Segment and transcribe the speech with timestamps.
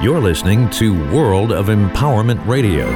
[0.00, 2.86] You're listening to World of Empowerment Radio,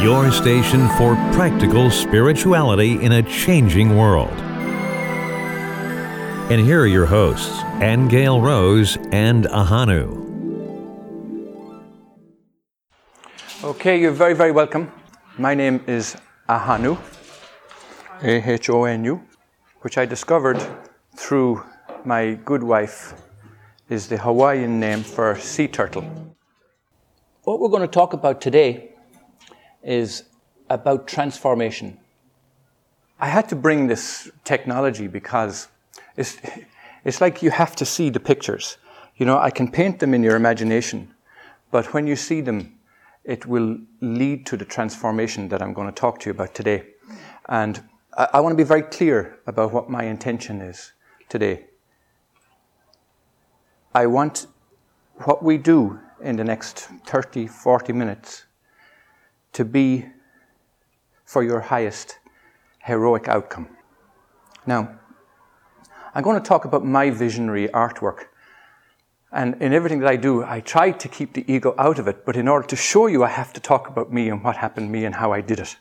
[0.00, 4.30] your station for practical spirituality in a changing world.
[6.48, 10.16] And here are your hosts, Angel Rose and Ahonu.
[13.64, 14.92] Okay, you're very, very welcome.
[15.38, 16.16] My name is
[16.48, 16.96] Ahonu,
[18.22, 19.20] A H O N U,
[19.80, 20.64] which I discovered
[21.16, 21.64] through
[22.04, 23.12] my good wife,
[23.90, 26.04] is the Hawaiian name for sea turtle.
[27.42, 28.92] What we're going to talk about today
[29.82, 30.22] is
[30.68, 31.98] about transformation.
[33.18, 35.66] I had to bring this technology because
[36.16, 36.38] it's,
[37.04, 38.78] it's like you have to see the pictures.
[39.16, 41.12] You know, I can paint them in your imagination,
[41.72, 42.78] but when you see them,
[43.24, 46.84] it will lead to the transformation that I'm going to talk to you about today.
[47.48, 47.82] And
[48.16, 50.92] I, I want to be very clear about what my intention is
[51.28, 51.64] today.
[53.92, 54.46] I want
[55.24, 58.44] what we do in the next 30, 40 minutes
[59.52, 60.06] to be
[61.24, 62.18] for your highest
[62.78, 63.68] heroic outcome.
[64.64, 64.96] Now,
[66.14, 68.26] I'm going to talk about my visionary artwork.
[69.32, 72.24] And in everything that I do, I try to keep the ego out of it,
[72.24, 74.88] but in order to show you, I have to talk about me and what happened
[74.88, 75.76] to me and how I did it.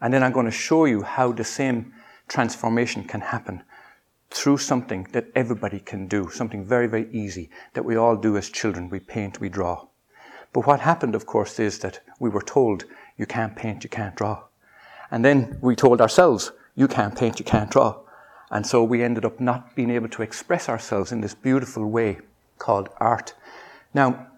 [0.00, 1.94] And then I'm going to show you how the same
[2.28, 3.62] transformation can happen
[4.30, 8.50] through something that everybody can do, something very, very easy that we all do as
[8.50, 8.88] children.
[8.88, 9.86] We paint, we draw.
[10.52, 12.84] But what happened, of course, is that we were told,
[13.16, 14.44] you can't paint, you can't draw.
[15.10, 18.00] And then we told ourselves, you can't paint, you can't draw.
[18.50, 22.18] And so we ended up not being able to express ourselves in this beautiful way
[22.58, 23.34] called art.
[23.92, 24.28] Now,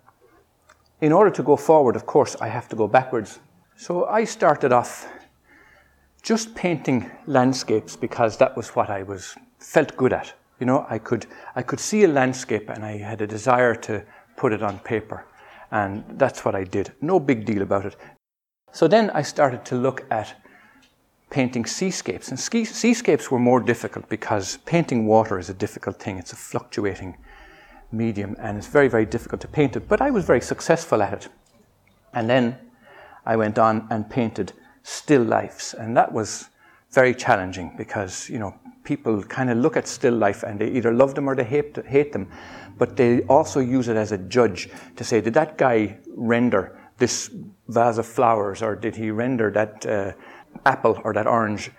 [1.01, 3.39] in order to go forward, of course, I have to go backwards.
[3.77, 5.09] So I started off
[6.23, 10.33] just painting landscapes because that was what I was felt good at.
[10.61, 14.03] You know, I could I could see a landscape and I had a desire to
[14.37, 15.25] put it on paper,
[15.71, 16.93] and that's what I did.
[17.01, 17.97] No big deal about it.
[18.73, 20.35] So then I started to look at
[21.31, 26.19] painting seascapes, and ski, seascapes were more difficult because painting water is a difficult thing.
[26.19, 27.17] It's a fluctuating
[27.93, 29.89] medium, and it's very very difficult to paint it.
[29.89, 31.29] But I was very successful at it,
[32.15, 32.57] and then
[33.25, 36.49] I went on and painted still lifes, and that was
[36.91, 38.55] very challenging because you know
[38.89, 41.77] people kind of look at still life and they either love them or they hate,
[41.87, 42.27] hate them,
[42.79, 46.63] but they also use it as a judge to say, did that guy render
[46.97, 47.31] this
[47.69, 50.13] vase of flowers, or did he render that uh,
[50.65, 51.71] apple or that orange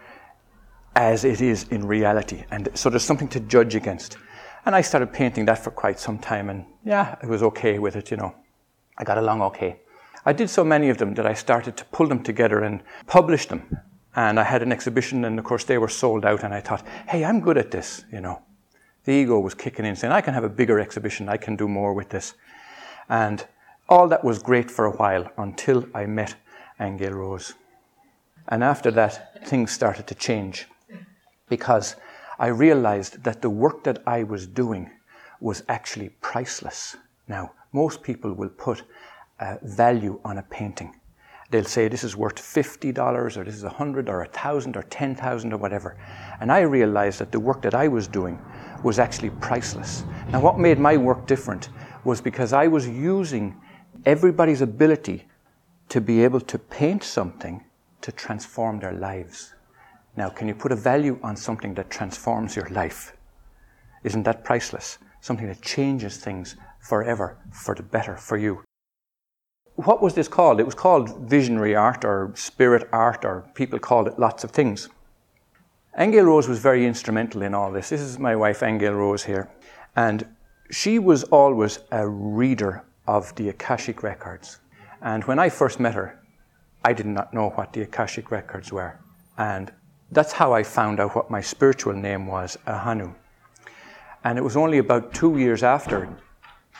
[0.95, 2.43] as it is in reality?
[2.51, 4.17] And so there's something to judge against.
[4.65, 7.95] And I started painting that for quite some time, and yeah, I was okay with
[7.95, 8.35] it, you know.
[8.97, 9.79] I got along okay.
[10.25, 13.47] I did so many of them that I started to pull them together and publish
[13.47, 13.61] them.
[14.19, 16.43] And I had an exhibition, and of course, they were sold out.
[16.43, 18.41] And I thought, hey, I'm good at this, you know.
[19.05, 21.69] The ego was kicking in, saying, I can have a bigger exhibition, I can do
[21.69, 22.33] more with this.
[23.07, 23.47] And
[23.87, 26.35] all that was great for a while until I met
[26.81, 27.53] Angel Rose.
[28.49, 30.67] And after that, things started to change
[31.47, 31.95] because
[32.37, 34.91] I realized that the work that I was doing
[35.39, 36.97] was actually priceless.
[37.29, 38.83] Now, most people will put
[39.63, 40.98] value on a painting.
[41.51, 45.57] They'll say this is worth $50 or this is 100 or 1,000 or 10,000 or
[45.57, 45.97] whatever.
[46.39, 48.39] And I realized that the work that I was doing
[48.83, 50.03] was actually priceless.
[50.31, 51.69] Now, what made my work different
[52.03, 53.59] was because I was using
[54.05, 55.27] everybody's ability
[55.89, 57.65] to be able to paint something
[58.01, 59.55] to transform their lives.
[60.15, 63.17] Now, can you put a value on something that transforms your life?
[64.03, 64.99] Isn't that priceless?
[65.19, 68.63] Something that changes things forever for the better for you
[69.85, 70.59] what was this called?
[70.59, 74.89] It was called visionary art or spirit art, or people called it lots of things.
[75.97, 77.89] Angel Rose was very instrumental in all this.
[77.89, 79.49] This is my wife, Angel Rose, here.
[79.95, 80.25] And
[80.69, 84.59] she was always a reader of the Akashic records.
[85.01, 86.19] And when I first met her,
[86.83, 88.99] I did not know what the Akashic records were.
[89.37, 89.71] And
[90.11, 93.15] that's how I found out what my spiritual name was, Ahonu.
[94.25, 96.09] And it was only about two years after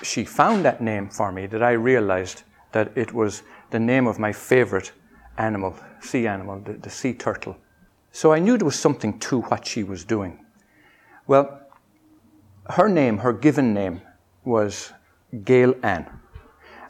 [0.03, 4.19] she found that name for me that I realized that it was the name of
[4.19, 4.91] my favorite
[5.37, 7.57] animal, sea animal, the, the sea turtle.
[8.11, 10.45] So I knew there was something to what she was doing.
[11.27, 11.61] Well,
[12.69, 14.01] her name, her given name,
[14.43, 14.91] was
[15.43, 16.07] Gail Ann.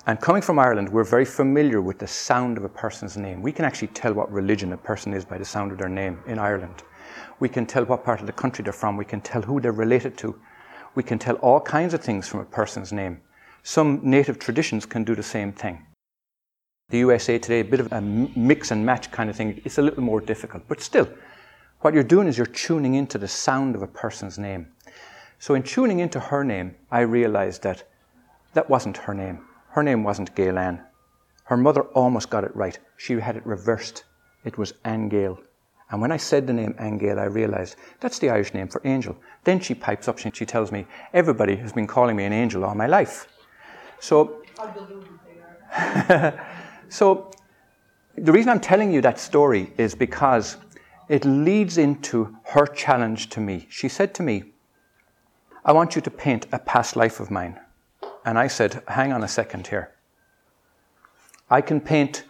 [0.07, 3.41] And coming from Ireland, we're very familiar with the sound of a person's name.
[3.41, 6.19] We can actually tell what religion a person is by the sound of their name
[6.25, 6.83] in Ireland.
[7.39, 8.97] We can tell what part of the country they're from.
[8.97, 10.39] We can tell who they're related to.
[10.95, 13.21] We can tell all kinds of things from a person's name.
[13.63, 15.85] Some native traditions can do the same thing.
[16.89, 19.81] The USA today, a bit of a mix and match kind of thing, it's a
[19.81, 20.63] little more difficult.
[20.67, 21.07] But still,
[21.81, 24.67] what you're doing is you're tuning into the sound of a person's name.
[25.38, 27.83] So, in tuning into her name, I realized that
[28.53, 29.45] That wasn't her name.
[29.69, 30.83] Her name wasn't Gail Ann.
[31.44, 32.79] Her mother almost got it right.
[32.97, 34.03] She had it reversed.
[34.44, 35.38] It was Anne Gale.
[35.91, 38.81] And when I said the name Anne Gale, I realized that's the Irish name for
[38.83, 39.15] angel.
[39.44, 42.63] Then she pipes up and she tells me, Everybody has been calling me an angel
[42.65, 43.27] all my life.
[44.00, 44.42] So,
[46.90, 47.31] so
[48.16, 50.57] the reason I'm telling you that story is because
[51.07, 53.68] it leads into her challenge to me.
[53.69, 54.44] She said to me,
[55.66, 57.60] I want you to paint a past life of mine.
[58.25, 59.92] And I said, Hang on a second here.
[61.50, 62.25] I can paint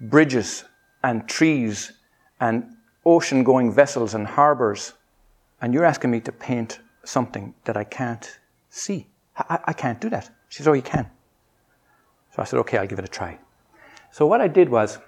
[0.00, 0.64] bridges
[1.02, 1.92] and trees
[2.40, 4.92] and ocean going vessels and harbors,
[5.60, 8.38] and you're asking me to paint something that I can't
[8.68, 9.08] see.
[9.36, 10.30] I, I can't do that.
[10.50, 11.08] She said, Oh, you can.
[12.34, 13.38] So I said, Okay, I'll give it a try.
[14.12, 14.98] So what I did was,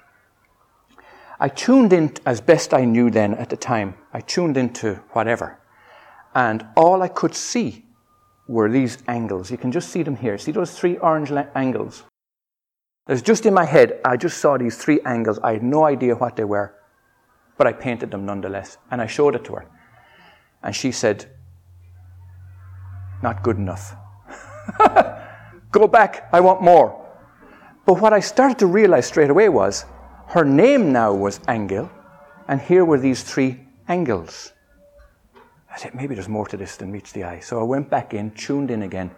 [1.39, 3.95] I tuned in as best I knew then at the time.
[4.13, 5.59] I tuned into whatever.
[6.35, 7.85] And all I could see
[8.47, 9.51] were these angles.
[9.51, 10.39] You can just see them here.
[10.39, 12.05] See those three orange angles?
[13.07, 15.41] There's just in my head, I just saw these three angles.
[15.43, 16.75] I had no idea what they were,
[17.59, 18.79] but I painted them nonetheless.
[18.93, 19.67] And I showed it to her.
[20.63, 21.27] And she said,
[23.21, 23.97] Not good enough.
[25.73, 26.99] Go back, I want more.
[27.87, 29.87] But what I started to realize straight away was
[30.29, 31.91] her name now was Angel,
[32.47, 34.53] and here were these three angles.
[35.71, 37.41] I said, maybe there's more to this than meets the eye.
[37.41, 39.11] So I went back in, tuned in again,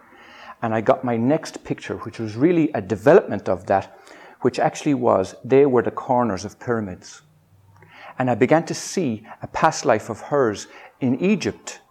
[0.61, 3.99] and I got my next picture, which was really a development of that,
[4.41, 7.21] which actually was they were the corners of pyramids.
[8.17, 10.67] And I began to see a past life of hers
[11.01, 11.81] in Egypt,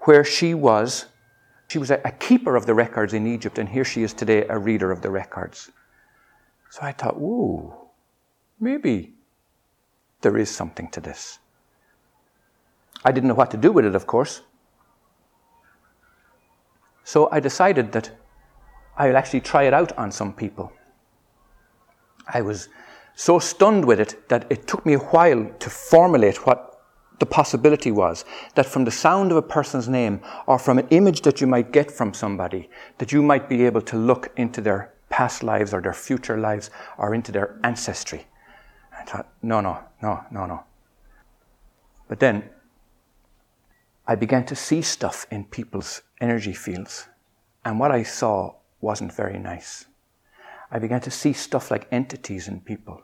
[0.00, 1.06] where she was
[1.68, 4.46] she was a, a keeper of the records in Egypt, and here she is today,
[4.48, 5.70] a reader of the records.
[6.70, 7.72] So I thought, ooh,
[8.60, 9.14] maybe
[10.20, 11.38] there is something to this.
[13.04, 14.42] I didn't know what to do with it, of course.
[17.04, 18.10] So I decided that
[18.96, 20.72] I'll actually try it out on some people.
[22.26, 22.68] I was
[23.14, 26.75] so stunned with it that it took me a while to formulate what
[27.18, 28.24] the possibility was
[28.54, 31.72] that from the sound of a person's name or from an image that you might
[31.72, 32.68] get from somebody,
[32.98, 36.70] that you might be able to look into their past lives or their future lives
[36.98, 38.26] or into their ancestry.
[38.98, 40.64] I thought, no, no, no, no, no.
[42.08, 42.50] But then
[44.06, 47.08] I began to see stuff in people's energy fields,
[47.64, 49.86] and what I saw wasn't very nice.
[50.70, 53.02] I began to see stuff like entities in people.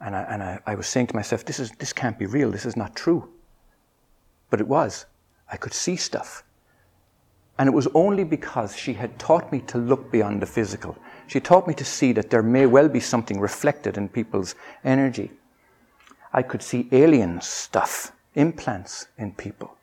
[0.00, 2.50] And I, and I, I was saying to myself, this, is, this can't be real,
[2.50, 3.28] this is not true.
[4.50, 5.06] But it was.
[5.50, 6.44] I could see stuff.
[7.58, 10.96] And it was only because she had taught me to look beyond the physical.
[11.26, 15.30] She taught me to see that there may well be something reflected in people's energy.
[16.32, 19.76] I could see alien stuff, implants in people.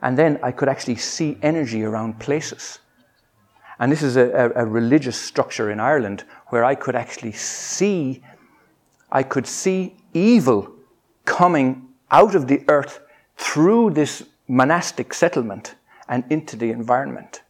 [0.00, 2.80] And then I could actually see energy around places.
[3.78, 8.22] And this is a, a, a religious structure in Ireland where I could actually see,
[9.10, 10.72] I could see evil
[11.24, 13.00] coming out of the earth
[13.42, 15.74] through this monastic settlement
[16.08, 17.42] and into the environment.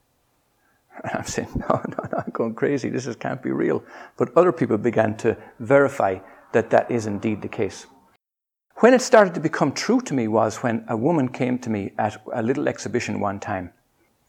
[1.02, 2.88] And I'm saying, no, no, no, I'm going crazy.
[2.88, 3.84] This is, can't be real.
[4.16, 6.18] But other people began to verify
[6.52, 7.86] that that is indeed the case.
[8.76, 11.92] When it started to become true to me was when a woman came to me
[11.98, 13.72] at a little exhibition one time.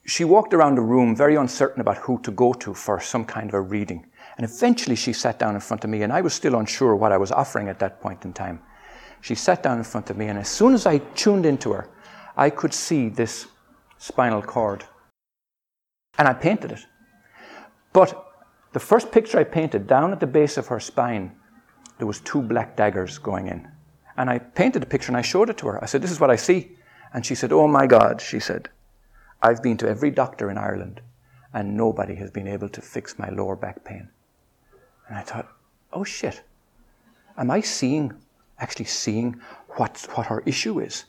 [0.06, 3.50] She walked around the room very uncertain about who to go to for some kind
[3.50, 4.06] of a reading.
[4.38, 7.14] And eventually she sat down in front of me, and I was still unsure what
[7.14, 8.62] I was offering at that point in time.
[9.24, 11.88] She sat down in front of me, and as soon as I tuned into her,
[12.36, 13.48] I could see this
[13.98, 14.84] spinal cord.
[16.18, 16.86] And I painted it.
[17.94, 18.34] But
[18.74, 21.32] the first picture I painted, down at the base of her spine,
[22.00, 23.66] there was two black daggers going in.
[24.18, 25.82] And I painted a picture and I showed it to her.
[25.82, 26.76] I said, This is what I see.
[27.14, 28.68] And she said, Oh my God, she said,
[29.42, 31.00] I've been to every doctor in Ireland
[31.54, 34.10] and nobody has been able to fix my lower back pain.
[35.08, 35.48] And I thought,
[35.94, 36.44] Oh shit.
[37.38, 38.14] Am I seeing
[38.64, 39.40] actually seeing
[39.76, 41.06] what, what her issue is.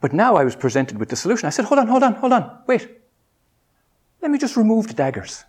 [0.00, 1.46] But now I was presented with the solution.
[1.46, 2.88] I said, hold on, hold on, hold on, wait.
[4.20, 5.44] Let me just remove the daggers.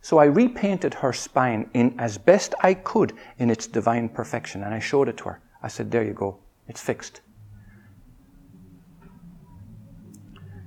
[0.00, 4.72] So I repainted her spine in as best I could in its divine perfection, and
[4.72, 5.40] I showed it to her.
[5.62, 7.20] I said, There you go, it's fixed.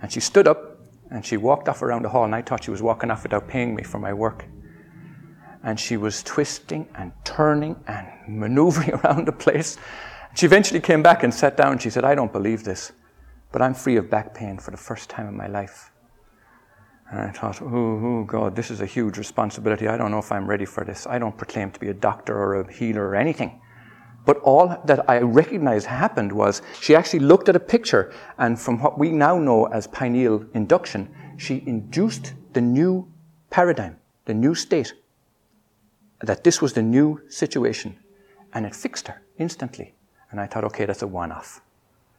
[0.01, 2.71] And she stood up and she walked off around the hall, and I thought she
[2.71, 4.45] was walking off without paying me for my work
[5.63, 9.77] and she was twisting and turning and maneuvering around the place.
[10.35, 11.77] She eventually came back and sat down.
[11.77, 12.91] She said, I don't believe this,
[13.51, 15.91] but I'm free of back pain for the first time in my life.
[17.11, 19.89] And I thought, oh, oh, God, this is a huge responsibility.
[19.89, 21.05] I don't know if I'm ready for this.
[21.05, 23.61] I don't proclaim to be a doctor or a healer or anything.
[24.25, 28.79] But all that I recognized happened was she actually looked at a picture, and from
[28.79, 33.11] what we now know as pineal induction, she induced the new
[33.49, 34.93] paradigm, the new state,
[36.23, 37.97] that this was the new situation.
[38.53, 39.93] And it fixed her instantly.
[40.29, 41.61] And I thought, okay, that's a one off.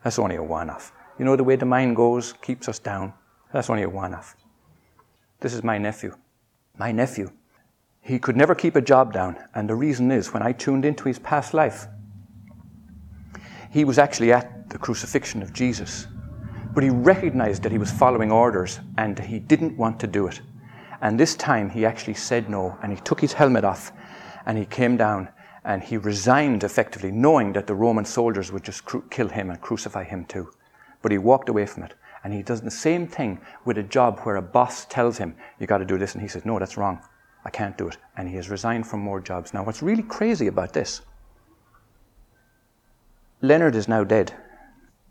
[0.03, 0.93] That's only a one off.
[1.19, 3.13] You know, the way the mind goes keeps us down.
[3.53, 4.37] That's only a one off.
[5.41, 6.17] This is my nephew.
[6.79, 7.31] My nephew.
[8.01, 9.37] He could never keep a job down.
[9.55, 11.87] And the reason is when I tuned into his past life,
[13.71, 16.07] he was actually at the crucifixion of Jesus.
[16.75, 20.41] But he recognized that he was following orders and he didn't want to do it.
[21.03, 23.93] And this time he actually said no and he took his helmet off
[24.47, 25.29] and he came down
[25.65, 29.61] and he resigned effectively, knowing that the Roman soldiers would just cru- kill him and
[29.61, 30.51] crucify him too.
[31.03, 31.95] But he walked away from it.
[32.25, 35.67] And he does the same thing with a job where a boss tells him, You
[35.67, 36.15] got to do this.
[36.15, 37.01] And he says, No, that's wrong.
[37.45, 37.97] I can't do it.
[38.17, 39.53] And he has resigned from more jobs.
[39.53, 41.03] Now, what's really crazy about this,
[43.41, 44.33] Leonard is now dead.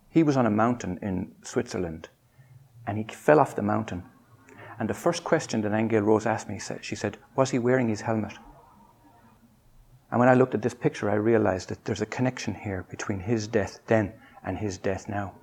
[0.09, 2.07] He was on a mountain in Switzerland
[2.87, 4.03] and he fell off the mountain.
[4.81, 8.01] And the first question that Angel Rose asked me, she said, Was he wearing his
[8.01, 8.33] helmet?
[10.09, 13.19] And when I looked at this picture, I realized that there's a connection here between
[13.19, 14.11] his death then
[14.43, 15.33] and his death now.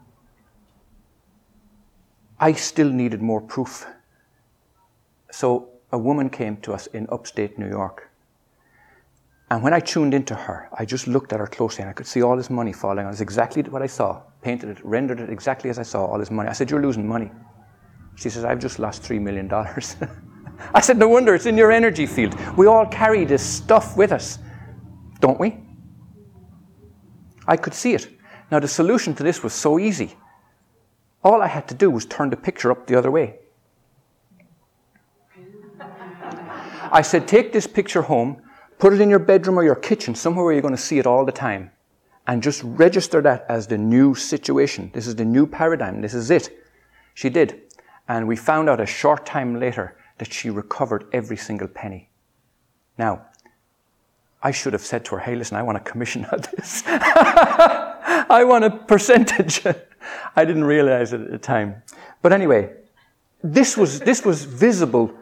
[2.41, 3.87] I still needed more proof.
[5.31, 8.11] So a woman came to us in upstate New York.
[9.53, 12.09] And when I tuned into her, I just looked at her closely and I could
[12.09, 13.13] see all this money falling on.
[13.13, 14.21] It's exactly what I saw.
[14.43, 16.49] Painted it, rendered it exactly as I saw all this money.
[16.49, 17.31] I said, You're losing money.
[18.19, 19.51] She says, I've just lost $3 million.
[20.75, 22.35] I said, No wonder, it's in your energy field.
[22.57, 24.39] We all carry this stuff with us,
[25.21, 25.59] don't we?
[27.47, 28.09] I could see it.
[28.51, 30.17] Now, the solution to this was so easy.
[31.23, 33.39] All I had to do was turn the picture up the other way.
[36.91, 38.43] I said, Take this picture home
[38.79, 41.07] Put it in your bedroom or your kitchen, somewhere where you're going to see it
[41.07, 41.71] all the time.
[42.27, 44.91] And just register that as the new situation.
[44.95, 46.01] This is the new paradigm.
[46.01, 46.51] This is it.
[47.15, 47.63] She did.
[48.09, 52.09] And we found out a short time later that she recovered every single penny.
[52.97, 53.27] Now,
[54.43, 56.83] I should have said to her, hey, listen, I want a commission on this.
[56.87, 59.65] I want a percentage.
[60.37, 61.83] I didn't realize it at the time.
[62.23, 62.73] But anyway,
[63.43, 65.13] this was, this was visible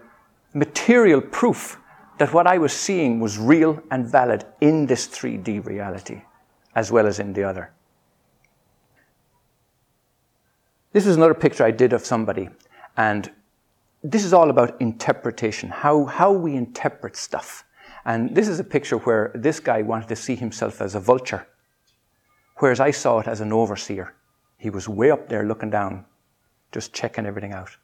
[0.54, 1.78] material proof
[2.18, 6.22] that what I was seeing was real and valid in this 3D reality,
[6.74, 7.72] as well as in the other.
[10.92, 12.48] This is another picture I did of somebody,
[12.96, 13.30] and
[14.02, 17.64] this is all about interpretation, how, how we interpret stuff.
[18.04, 21.46] And this is a picture where this guy wanted to see himself as a vulture,
[22.58, 24.14] whereas I saw it as an overseer.
[24.58, 26.04] He was way up there looking down,
[26.72, 27.76] just checking everything out.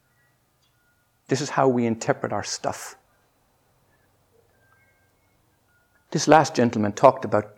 [1.28, 2.97] This is how we interpret our stuff.
[6.11, 7.57] This last gentleman talked about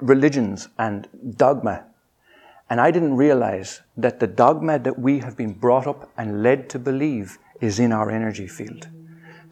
[0.00, 1.84] religions and dogma.
[2.70, 6.68] And I didn't realize that the dogma that we have been brought up and led
[6.70, 8.88] to believe is in our energy field.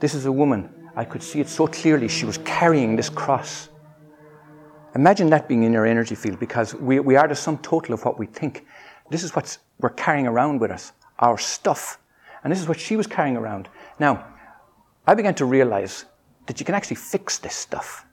[0.00, 0.70] This is a woman.
[0.94, 2.08] I could see it so clearly.
[2.08, 3.70] She was carrying this cross.
[4.94, 8.04] Imagine that being in your energy field because we, we are the sum total of
[8.04, 8.66] what we think.
[9.11, 11.99] This is what we're carrying around with us, our stuff.
[12.42, 13.68] And this is what she was carrying around.
[13.99, 14.26] Now,
[15.06, 16.04] I began to realize
[16.46, 18.06] that you can actually fix this stuff.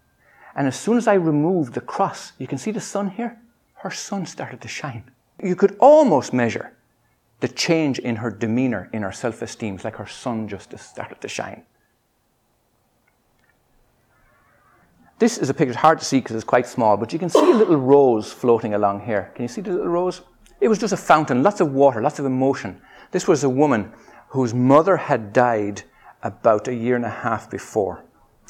[0.56, 3.40] And as soon as I removed the cross, you can see the sun here?
[3.84, 5.04] Her sun started to shine.
[5.44, 6.72] You could almost measure
[7.42, 9.78] the change in her demeanor, in her self esteem.
[9.84, 11.64] Like her sun just started to shine.
[15.20, 17.52] This is a picture, hard to see because it's quite small, but you can see
[17.52, 19.34] a little rose floating along here.
[19.36, 20.22] Can you see the little rose?
[20.62, 22.80] It was just a fountain, lots of water, lots of emotion.
[23.12, 23.92] This was a woman
[24.30, 25.84] whose mother had died
[26.22, 28.06] about a year and a half before.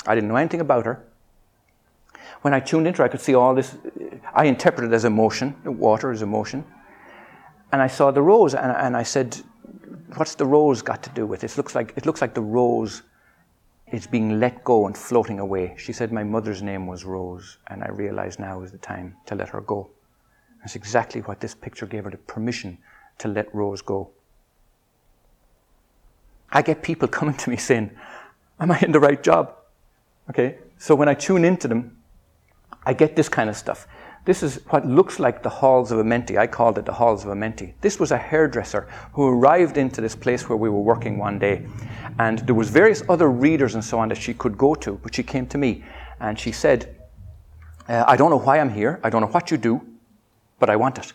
[0.05, 1.07] I didn't know anything about her.
[2.41, 3.77] When I tuned into her, I could see all this.
[4.33, 5.55] I interpreted it as emotion.
[5.63, 6.65] Water is emotion.
[7.71, 9.37] And I saw the rose, and, and I said,
[10.15, 11.51] What's the rose got to do with it?
[11.51, 13.01] It looks like, it looks like the rose
[13.91, 15.75] is being let go and floating away.
[15.77, 19.35] She said, My mother's name was Rose, and I realize now is the time to
[19.35, 19.89] let her go.
[20.59, 22.77] That's exactly what this picture gave her the permission
[23.19, 24.11] to let Rose go.
[26.51, 27.91] I get people coming to me saying,
[28.59, 29.55] Am I in the right job?
[30.29, 31.97] Okay, so when I tune into them,
[32.85, 33.87] I get this kind of stuff.
[34.25, 36.37] This is what looks like the halls of Amenti.
[36.37, 37.73] I called it the halls of Amenti.
[37.81, 41.65] This was a hairdresser who arrived into this place where we were working one day.
[42.19, 45.13] And there was various other readers and so on that she could go to, but
[45.13, 45.83] she came to me
[46.21, 46.95] and she said,
[47.89, 49.01] uh, I don't know why I'm here.
[49.03, 49.81] I don't know what you do,
[50.57, 51.11] but I want it.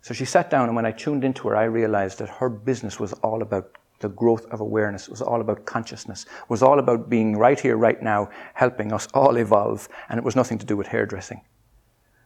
[0.00, 2.98] So she sat down and when I tuned into her, I realized that her business
[2.98, 5.04] was all about the growth of awareness.
[5.04, 6.24] It was all about consciousness.
[6.24, 9.88] It was all about being right here, right now, helping us all evolve.
[10.08, 11.40] And it was nothing to do with hairdressing.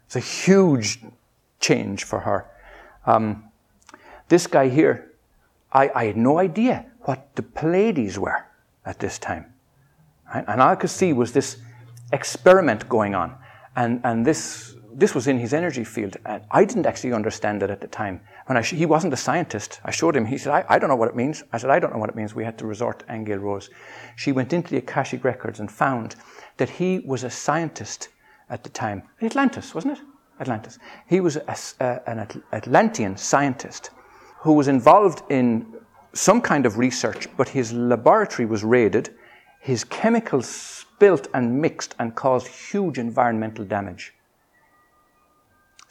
[0.06, 1.00] It's a huge
[1.60, 2.50] change for her.
[3.06, 3.44] Um,
[4.28, 5.12] this guy here,
[5.72, 8.44] I, I, had no idea what the Pleiades were.
[8.84, 9.46] at this time.
[10.32, 11.58] And all I could see was this
[12.12, 13.36] experiment going on.
[13.76, 16.16] And, and this, this was in his energy field.
[16.24, 18.20] And I didn't actually understand it at the time.
[18.46, 20.26] When sh- he wasn't a scientist, I showed him.
[20.26, 21.44] He said, I, I don't know what it means.
[21.52, 22.34] I said, I don't know what it means.
[22.34, 23.70] We had to resort to Angel Rose.
[24.16, 26.16] She went into the Akashic Records and found
[26.56, 28.08] that he was a scientist
[28.48, 29.02] at the time.
[29.22, 30.04] Atlantis, wasn't it?
[30.40, 30.78] Atlantis.
[31.06, 33.90] He was a, a, an Atlantean scientist
[34.38, 35.74] who was involved in
[36.12, 39.14] some kind of research, but his laboratory was raided,
[39.60, 44.14] his chemicals spilt and mixed and caused huge environmental damage.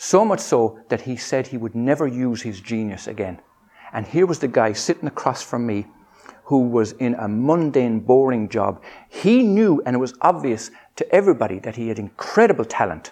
[0.01, 3.41] So much so that he said he would never use his genius again.
[3.91, 5.87] And here was the guy sitting across from me
[6.45, 8.81] who was in a mundane, boring job.
[9.09, 13.11] He knew, and it was obvious to everybody, that he had incredible talent,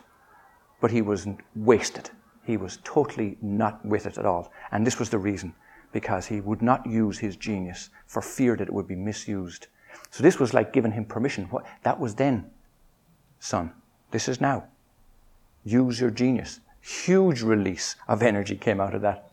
[0.79, 1.27] but he was
[1.57, 2.09] wasted.
[2.45, 4.53] He was totally not with it at all.
[4.71, 5.53] And this was the reason
[5.91, 9.67] because he would not use his genius for fear that it would be misused.
[10.09, 11.47] So this was like giving him permission.
[11.49, 12.49] What, that was then,
[13.41, 13.73] son.
[14.11, 14.69] This is now.
[15.65, 16.61] Use your genius.
[16.87, 19.29] Huge release of energy came out of that.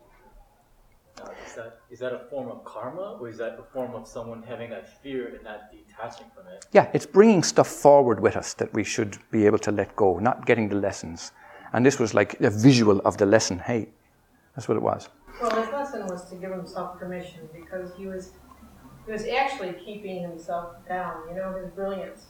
[1.46, 4.42] Is that, is that a form of karma, or is that a form of someone
[4.42, 6.66] having that fear and not detaching from it?
[6.72, 10.18] Yeah, it's bringing stuff forward with us that we should be able to let go,
[10.18, 11.30] not getting the lessons.
[11.72, 13.60] And this was like a visual of the lesson.
[13.60, 13.88] Hey,
[14.56, 15.08] that's what it was.
[15.40, 18.32] Well, his lesson was to give himself permission because he was
[19.06, 21.28] he was actually keeping himself down.
[21.28, 22.26] You know, his brilliance,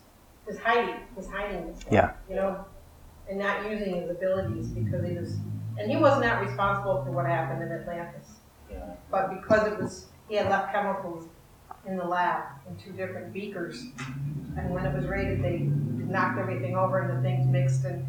[0.47, 1.93] his hiding, his hiding himself.
[1.93, 2.13] Yeah.
[2.29, 2.67] You know,
[3.29, 5.37] and not using his abilities because he was,
[5.79, 8.29] and he was not responsible for what happened in Atlantis.
[8.71, 8.95] Yeah.
[9.11, 11.29] But because it was, he had left chemicals
[11.87, 13.85] in the lab in two different beakers,
[14.57, 18.07] and when it was raided, they knocked everything over and the things mixed and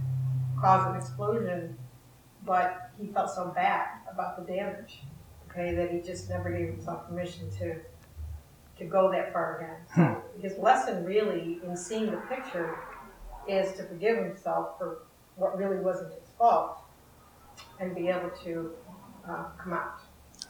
[0.60, 1.78] caused an explosion.
[2.46, 5.02] But he felt so bad about the damage,
[5.50, 7.76] okay, that he just never gave himself permission to
[8.78, 9.78] to go that far again.
[9.96, 12.78] So his lesson really in seeing the picture
[13.48, 15.04] is to forgive himself for
[15.36, 16.78] what really wasn't his fault
[17.80, 18.72] and be able to
[19.30, 20.00] uh, come out.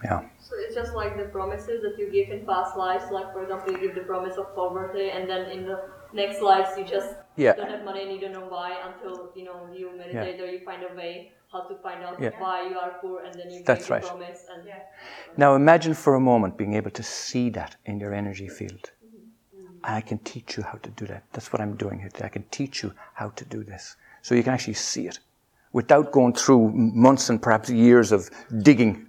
[0.04, 0.22] Yeah.
[0.40, 3.06] So it's just like the promises that you give in past lives.
[3.12, 6.78] Like for example, you give the promise of poverty, and then in the next lives
[6.78, 7.54] you just Yeah.
[7.54, 10.60] don't have money and you don't know why until you know you meditate or you
[10.66, 12.32] find a way how to find out Yeah.
[12.40, 14.04] why you are poor, and then you That's make the right.
[14.04, 14.46] promise.
[14.54, 14.80] And Yeah.
[15.38, 18.92] Now imagine for a moment being able to see that in your energy field.
[19.88, 21.24] I can teach you how to do that.
[21.32, 22.26] That's what I'm doing here today.
[22.26, 23.96] I can teach you how to do this.
[24.22, 25.20] So you can actually see it
[25.74, 28.30] without going through months and perhaps years of
[28.64, 29.08] digging.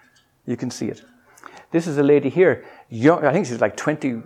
[0.46, 1.02] you can see it.
[1.70, 4.22] This is a lady here, young, I think she's like 20,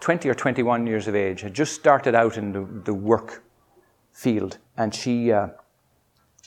[0.00, 3.44] 20 or 21 years of age, had just started out in the, the work
[4.12, 5.48] field, and she uh,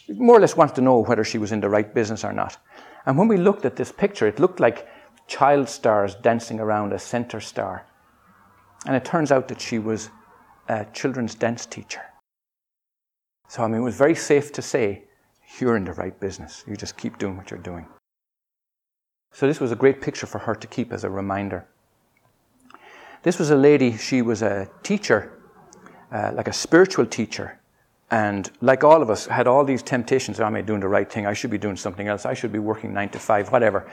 [0.10, 2.58] more or less wanted to know whether she was in the right business or not.
[3.06, 4.88] And when we looked at this picture, it looked like
[5.28, 7.86] child stars dancing around a center star.
[8.86, 10.10] And it turns out that she was
[10.68, 12.02] a children's dance teacher.
[13.48, 15.04] So, I mean, it was very safe to say,
[15.60, 16.63] you're in the right business.
[16.68, 17.88] You just keep doing what you're doing.
[19.32, 21.66] So, this was a great picture for her to keep as a reminder.
[23.24, 25.40] This was a lady, she was a teacher,
[26.12, 27.60] uh, like a spiritual teacher.
[28.10, 30.40] And like all of us, had all these temptations.
[30.40, 31.26] Am I doing the right thing?
[31.26, 32.26] I should be doing something else.
[32.26, 33.90] I should be working nine to five, whatever.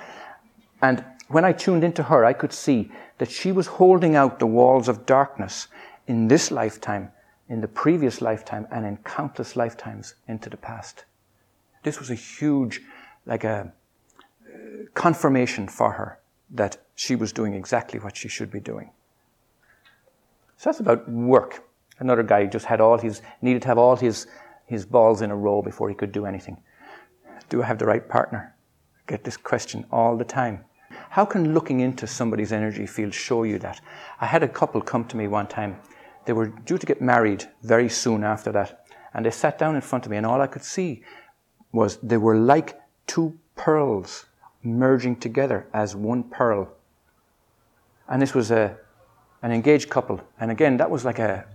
[0.82, 4.46] And when I tuned into her, I could see that she was holding out the
[4.46, 5.66] walls of darkness
[6.06, 7.10] in this lifetime,
[7.48, 11.06] in the previous lifetime, and in countless lifetimes into the past.
[11.82, 12.82] This was a huge,
[13.26, 13.72] like a
[14.46, 16.20] uh, confirmation for her
[16.50, 18.92] that she was doing exactly what she should be doing.
[20.56, 21.64] So that's about work.
[21.98, 24.28] Another guy just had all his, needed to have all his,
[24.66, 26.58] his balls in a row before he could do anything.
[27.48, 28.54] Do I have the right partner?
[29.00, 30.64] I get this question all the time.
[31.14, 33.80] How can looking into somebody's energy field show you that?
[34.20, 35.78] I had a couple come to me one time.
[36.24, 38.84] They were due to get married very soon after that.
[39.12, 41.04] And they sat down in front of me, and all I could see
[41.70, 44.26] was they were like two pearls
[44.64, 46.72] merging together as one pearl.
[48.08, 48.76] And this was a,
[49.40, 50.20] an engaged couple.
[50.40, 51.46] And again, that was like a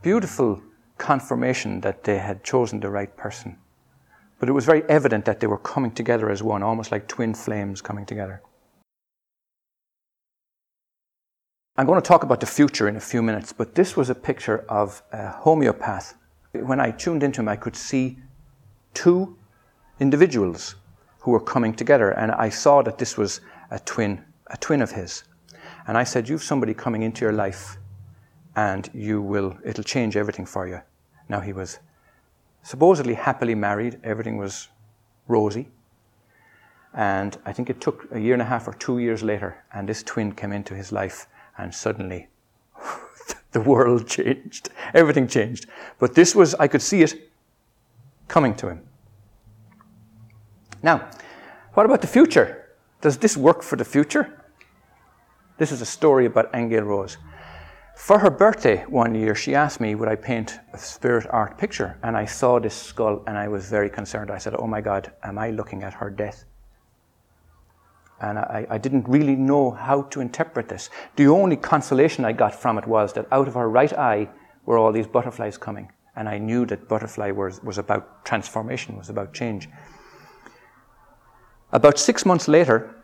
[0.00, 0.62] beautiful
[0.96, 3.58] confirmation that they had chosen the right person.
[4.38, 7.34] But it was very evident that they were coming together as one, almost like twin
[7.34, 8.40] flames coming together.
[11.74, 14.14] I'm going to talk about the future in a few minutes, but this was a
[14.14, 16.14] picture of a homeopath.
[16.52, 18.18] When I tuned into him, I could see
[18.92, 19.38] two
[19.98, 20.74] individuals
[21.20, 24.90] who were coming together, and I saw that this was a twin, a twin of
[24.90, 25.24] his.
[25.86, 27.78] And I said, You've somebody coming into your life,
[28.54, 30.82] and you will, it'll change everything for you.
[31.30, 31.78] Now, he was
[32.62, 34.68] supposedly happily married, everything was
[35.26, 35.70] rosy.
[36.92, 39.88] And I think it took a year and a half or two years later, and
[39.88, 41.26] this twin came into his life,
[41.58, 42.28] and suddenly,
[43.52, 44.70] The world changed.
[44.94, 45.66] Everything changed.
[45.98, 47.30] But this was, I could see it
[48.26, 48.82] coming to him.
[50.82, 51.10] Now,
[51.74, 52.70] what about the future?
[53.00, 54.44] Does this work for the future?
[55.58, 57.18] This is a story about Angel Rose.
[57.94, 61.98] For her birthday one year, she asked me would I paint a spirit art picture,
[62.02, 64.30] and I saw this skull and I was very concerned.
[64.30, 66.44] I said, Oh my God, am I looking at her death?
[68.22, 70.90] And I, I, didn't really know how to interpret this.
[71.16, 74.28] The only consolation I got from it was that out of her right eye
[74.64, 75.90] were all these butterflies coming.
[76.14, 79.68] And I knew that butterfly was, was about transformation, was about change.
[81.72, 82.94] About six months later,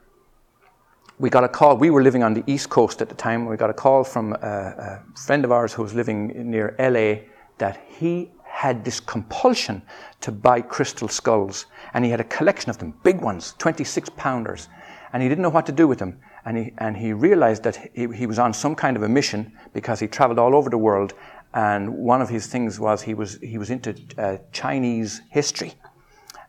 [1.18, 1.76] we got a call.
[1.76, 3.46] We were living on the East Coast at the time.
[3.46, 7.26] We got a call from a, a friend of ours who was living near LA
[7.59, 9.83] that he had this compulsion
[10.20, 11.66] to buy crystal skulls.
[11.92, 14.68] And he had a collection of them, big ones, 26 pounders
[15.12, 16.18] and he didn't know what to do with them.
[16.44, 19.53] And he, and he realized that he, he was on some kind of a mission
[19.73, 21.14] because he traveled all over the world.
[21.55, 25.75] And one of his things was he was, he was into uh, Chinese history.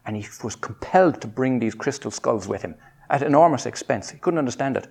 [0.06, 2.76] And he was compelled to bring these crystal skulls with him
[3.10, 4.10] at enormous expense.
[4.10, 4.88] He couldn't understand it.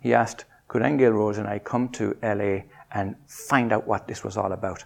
[0.00, 4.22] He asked, Could Angel Rose and I come to LA and find out what this
[4.22, 4.84] was all about?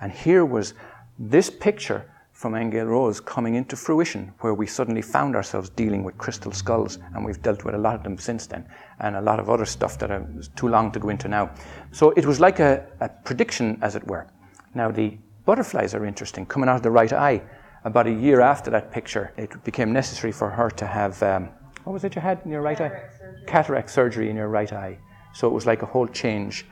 [0.00, 0.74] And here was
[1.18, 6.18] this picture from Angel Rose coming into fruition, where we suddenly found ourselves dealing with
[6.18, 8.66] crystal skulls, and we've dealt with a lot of them since then,
[8.98, 11.50] and a lot of other stuff that is too long to go into now.
[11.92, 14.26] So it was like a, a prediction, as it were.
[14.74, 15.16] Now, the
[15.46, 17.40] butterflies are interesting, coming out of the right eye.
[17.84, 21.50] About a year after that picture, it became necessary for her to have um,
[21.84, 23.18] what was it you had in your right Cataract eye?
[23.18, 23.46] surgery.
[23.46, 24.98] Cataract surgery in your right eye.
[25.34, 26.66] So it was like a whole change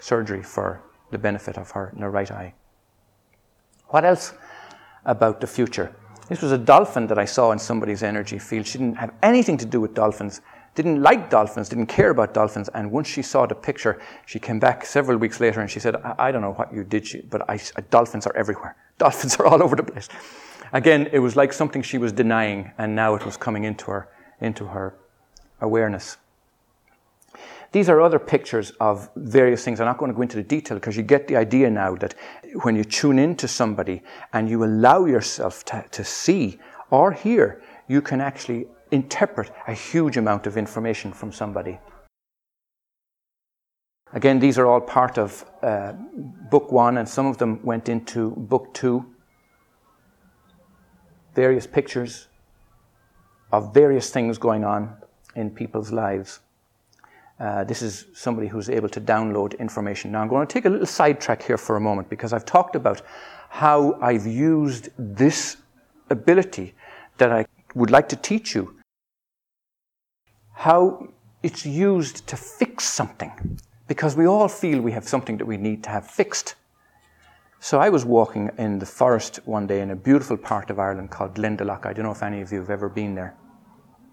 [0.00, 2.54] surgery for the benefit of her in her right eye.
[3.86, 4.34] What else
[5.08, 5.92] about the future?
[6.28, 8.66] This was a dolphin that I saw in somebody's energy field.
[8.66, 10.42] She didn't have anything to do with dolphins,
[10.74, 12.68] didn't like dolphins, didn't care about dolphins.
[12.74, 15.96] And once she saw the picture, she came back several weeks later and she said,
[15.96, 17.58] I, I don't know what you did, but I,
[17.90, 18.76] dolphins are everywhere.
[18.98, 20.08] Dolphins are all over the place.
[20.72, 24.08] Again, it was like something she was denying, and now it was coming into her,
[24.40, 24.94] into her
[25.60, 26.18] awareness.
[27.70, 29.78] These are other pictures of various things.
[29.78, 32.14] I'm not going to go into the detail because you get the idea now that
[32.62, 34.02] when you tune into somebody
[34.32, 36.58] and you allow yourself to, to see
[36.90, 41.78] or hear, you can actually interpret a huge amount of information from somebody.
[44.14, 45.92] Again, these are all part of uh,
[46.50, 49.04] book one, and some of them went into book two.
[51.34, 52.28] Various pictures
[53.52, 54.96] of various things going on
[55.36, 56.40] in people's lives.
[57.40, 60.10] Uh, this is somebody who's able to download information.
[60.10, 62.74] Now, I'm going to take a little sidetrack here for a moment because I've talked
[62.74, 63.02] about
[63.48, 65.56] how I've used this
[66.10, 66.74] ability
[67.18, 68.74] that I would like to teach you,
[70.52, 71.08] how
[71.42, 75.84] it's used to fix something, because we all feel we have something that we need
[75.84, 76.56] to have fixed.
[77.60, 81.10] So I was walking in the forest one day in a beautiful part of Ireland
[81.10, 81.86] called Glendalough.
[81.86, 83.36] I don't know if any of you have ever been there.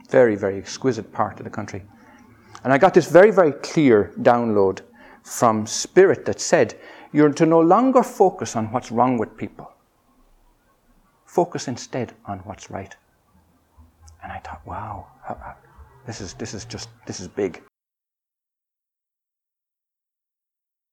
[0.09, 1.83] Very, very exquisite part of the country.
[2.65, 4.81] And I got this very, very clear download
[5.21, 6.73] from Spirit that said,
[7.13, 9.71] You're to no longer focus on what's wrong with people.
[11.25, 12.95] Focus instead on what's right.
[14.23, 15.57] And I thought, wow, how- how-
[16.07, 17.61] this is, this is just, this is big.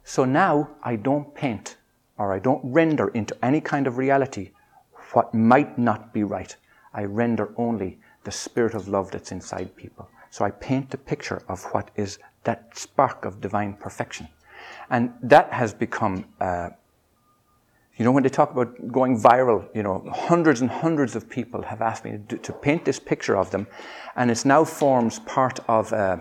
[0.05, 1.77] So now I don't paint
[2.19, 4.51] or I don't render into any kind of reality
[5.13, 6.55] what might not be right.
[6.93, 10.11] I render only the spirit of love that's inside people.
[10.33, 14.29] So I paint a picture of what is that spark of divine perfection.
[14.89, 16.71] And that has become, uh,
[17.99, 21.61] you know, when they talk about going viral, you know, hundreds and hundreds of people
[21.61, 23.67] have asked me to, to paint this picture of them.
[24.17, 26.17] And it now forms part of, uh,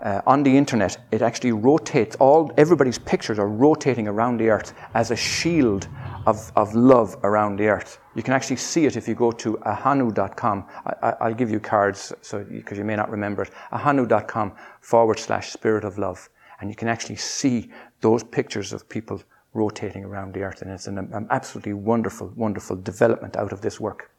[0.00, 4.72] uh, on the internet, it actually rotates, all, everybody's pictures are rotating around the earth
[4.94, 5.86] as a shield
[6.26, 7.98] of, of love around the earth.
[8.14, 10.66] You can actually see it if you go to ahonu.com.
[11.02, 13.50] I, will give you cards so because you may not remember it.
[13.72, 16.28] ahonu.com forward slash spirit of love.
[16.60, 20.62] And you can actually see those pictures of people rotating around the earth.
[20.62, 24.10] And it's an, an absolutely wonderful, wonderful development out of this work.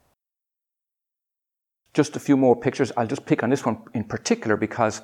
[1.94, 2.92] Just a few more pictures.
[2.98, 5.02] I'll just pick on this one in particular because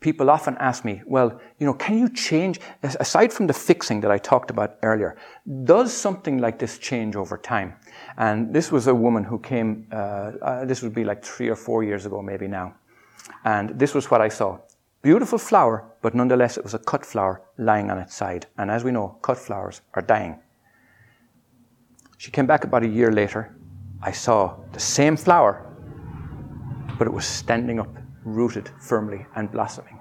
[0.00, 4.10] people often ask me, well, you know, can you change, aside from the fixing that
[4.10, 5.16] I talked about earlier,
[5.64, 7.74] does something like this change over time?
[8.16, 9.96] And this was a woman who came, uh,
[10.42, 12.74] uh, this would be like three or four years ago, maybe now.
[13.44, 14.58] And this was what I saw.
[15.02, 18.46] Beautiful flower, but nonetheless, it was a cut flower lying on its side.
[18.56, 20.38] And as we know, cut flowers are dying.
[22.16, 23.54] She came back about a year later.
[24.02, 25.66] I saw the same flower,
[26.98, 30.00] but it was standing up, rooted firmly and blossoming.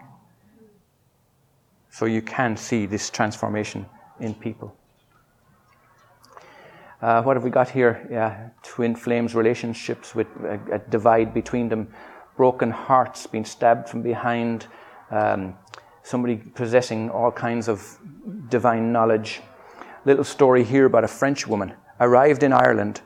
[1.89, 3.85] So you can see this transformation
[4.19, 4.75] in people.
[7.01, 8.07] Uh, what have we got here?
[8.09, 11.93] Yeah, twin flames relationships with a, a divide between them,
[12.37, 14.67] broken hearts, being stabbed from behind,
[15.11, 15.55] um,
[16.01, 17.99] somebody possessing all kinds of
[18.49, 19.41] divine knowledge.
[20.05, 23.01] Little story here about a French woman arrived in Ireland,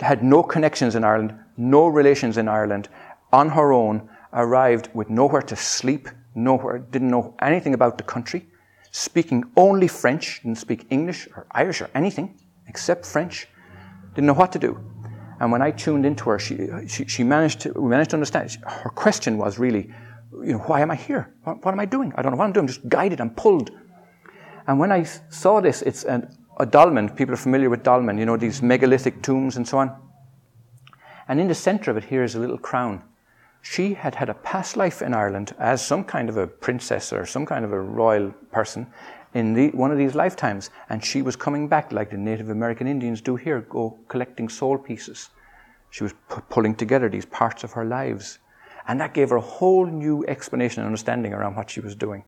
[0.00, 2.88] had no connections in Ireland, no relations in Ireland,
[3.32, 8.46] on her own, arrived with nowhere to sleep, nowhere, didn't know anything about the country,
[8.90, 13.48] speaking only French, didn't speak English or Irish or anything except French,
[14.14, 14.78] didn't know what to do.
[15.40, 18.16] And when I tuned into her, she, uh, she, she managed to, we managed to
[18.16, 18.56] understand.
[18.64, 19.92] Her question was really,
[20.32, 21.34] you know, why am I here?
[21.44, 22.12] What, what am I doing?
[22.16, 22.64] I don't know what I'm doing.
[22.64, 23.70] I'm just guided and pulled.
[24.66, 27.08] And when I saw this, it's an, a dolmen.
[27.08, 29.96] People are familiar with dolmen, you know, these megalithic tombs and so on.
[31.28, 33.02] And in the center of it, here is a little crown.
[33.62, 37.24] She had had a past life in Ireland as some kind of a princess or
[37.24, 38.88] some kind of a royal person
[39.34, 40.70] in the, one of these lifetimes.
[40.90, 44.76] And she was coming back like the Native American Indians do here, go collecting soul
[44.76, 45.30] pieces.
[45.90, 48.40] She was pu- pulling together these parts of her lives.
[48.88, 52.24] And that gave her a whole new explanation and understanding around what she was doing.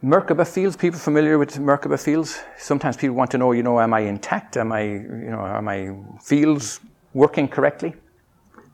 [0.00, 2.40] Merkaba fields, people familiar with Merkaba fields?
[2.56, 4.56] Sometimes people want to know, you know, am I intact?
[4.56, 6.80] Am I, you know, are my fields
[7.14, 7.94] working correctly?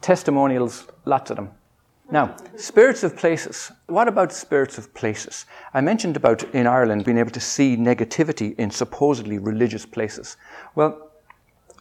[0.00, 1.50] Testimonials, lots of them.
[2.10, 3.70] Now, spirits of places.
[3.86, 5.44] What about spirits of places?
[5.74, 10.38] I mentioned about in Ireland being able to see negativity in supposedly religious places.
[10.74, 11.10] Well,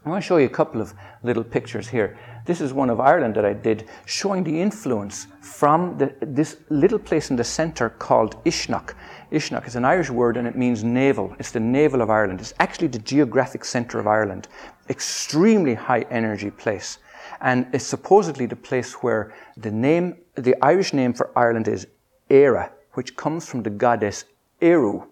[0.06, 0.94] I want to show you a couple of
[1.24, 2.18] little pictures here.
[2.48, 6.98] This is one of Ireland that I did showing the influence from the, this little
[6.98, 8.94] place in the centre called Uisneach.
[9.34, 11.36] Uisneach is an Irish word and it means navel.
[11.40, 12.40] It's the navel of Ireland.
[12.40, 14.48] It's actually the geographic centre of Ireland.
[14.90, 17.00] Extremely high energy place
[17.42, 21.86] and it's supposedly the place where the name, the Irish name for Ireland is
[22.30, 24.24] Éire, which comes from the goddess
[24.62, 25.06] Ériu,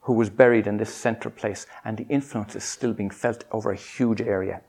[0.00, 3.70] who was buried in this central place, and the influence is still being felt over
[3.70, 4.60] a huge area.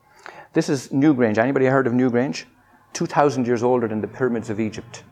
[0.52, 1.38] This is Newgrange.
[1.38, 2.46] Anybody heard of Newgrange?
[2.94, 5.04] 2,000 years older than the pyramids of Egypt.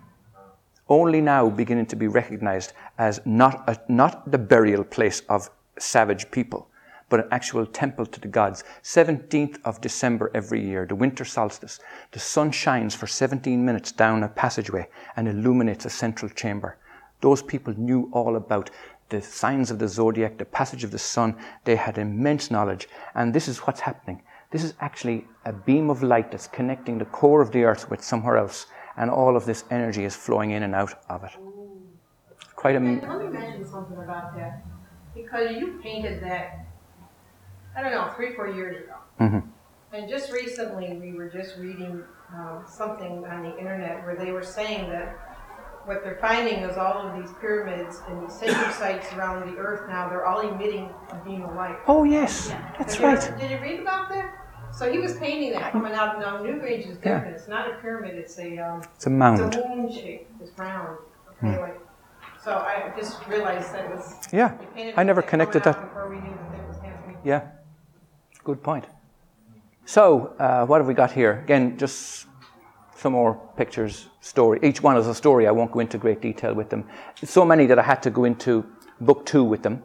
[0.90, 6.32] Only now beginning to be recognized as not, a, not the burial place of savage
[6.32, 6.68] people,
[7.08, 8.64] but an actual temple to the gods.
[8.82, 11.80] 17th of December every year, the winter solstice,
[12.14, 16.78] the sun shines for 17 minutes down a passageway and illuminates a central chamber.
[17.22, 18.72] Those people knew all about
[19.10, 21.36] the signs of the zodiac, the passage of the sun.
[21.64, 22.90] They had immense knowledge.
[23.14, 24.24] And this is what's happening.
[24.52, 28.04] This is actually a beam of light that's connecting the core of the earth with
[28.04, 28.68] somewhere else.
[28.96, 31.32] And all of this energy is flowing in and out of it.
[32.56, 32.80] Quite a.
[32.80, 34.66] Let me mention something about that.
[35.14, 36.68] Because you painted that
[37.78, 38.96] I don't know, three, four years ago.
[39.22, 39.96] Mm-hmm.
[39.96, 44.44] And just recently, we were just reading um, something on the internet where they were
[44.44, 45.16] saying that
[45.88, 49.88] what they're finding is all of these pyramids and these sacred sites around the earth
[49.88, 51.78] now, they're all emitting a beam of light.
[51.88, 53.40] Oh, yes, that's Did you- right.
[53.40, 54.34] Did you read about that?
[54.74, 57.36] So he was painting that coming out, of now Newgrange is different.
[57.36, 59.40] It's not a pyramid, it's a, um, It's a mound.
[59.42, 60.98] it's a moon shape, it's round.
[61.42, 61.80] Okay, like,
[62.44, 64.28] so I just realized that was.
[64.34, 64.58] Yeah,
[64.98, 65.80] I never connected that.
[65.82, 66.78] Before we knew that it was.
[67.24, 67.42] Yeah,
[68.44, 68.86] good point.
[69.86, 71.40] So, uh, what have we got here?
[71.46, 72.28] Again, just
[72.98, 74.60] some more pictures, story.
[74.64, 75.48] Each one is a story.
[75.48, 76.84] I won't go into great detail with them.
[77.24, 78.66] So many that I had to go into
[79.02, 79.84] book two with them.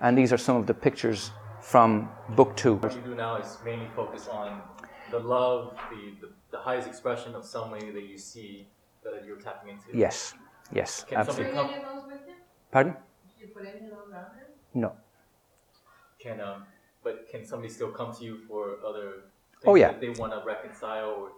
[0.00, 1.30] And these are some of the pictures
[1.60, 2.74] from book two.
[2.76, 4.62] What you do now is mainly focus on
[5.10, 8.66] the love, the, the, the highest expression of somebody that you see
[9.04, 9.84] that you're tapping into.
[9.92, 10.34] Yes,
[10.72, 11.52] yes, Can somebody absolutely.
[11.52, 11.74] Bring come?
[11.74, 12.34] any of those with you?
[12.70, 12.92] Pardon?
[12.92, 14.48] Did you put any of those out there?
[14.74, 14.92] No.
[16.18, 16.64] Can um,
[17.04, 19.24] but can somebody still come to you for other?
[19.60, 19.92] Things Oh, yeah.
[19.92, 21.28] That they want to reconcile or.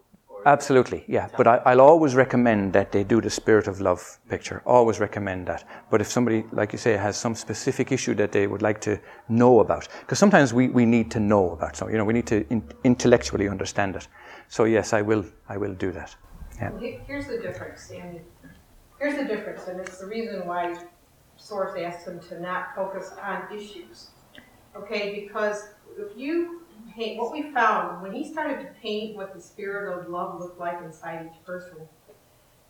[0.47, 1.29] Absolutely, yeah.
[1.37, 4.63] But I, I'll always recommend that they do the spirit of love picture.
[4.65, 5.65] Always recommend that.
[5.91, 8.99] But if somebody, like you say, has some specific issue that they would like to
[9.29, 12.27] know about, because sometimes we, we need to know about something, you know, we need
[12.27, 14.09] to in, intellectually understand it.
[14.49, 16.15] So yes, I will, I will do that.
[16.57, 16.73] Yeah.
[17.07, 18.21] Here's the difference, Sandy.
[18.99, 20.77] Here's the difference, and it's the reason why
[21.37, 24.09] Source asked them to not focus on issues.
[24.77, 26.60] Okay, because if you
[26.95, 30.59] paint, what we found, when he started to paint what the spirit of love looked
[30.59, 31.89] like inside each person,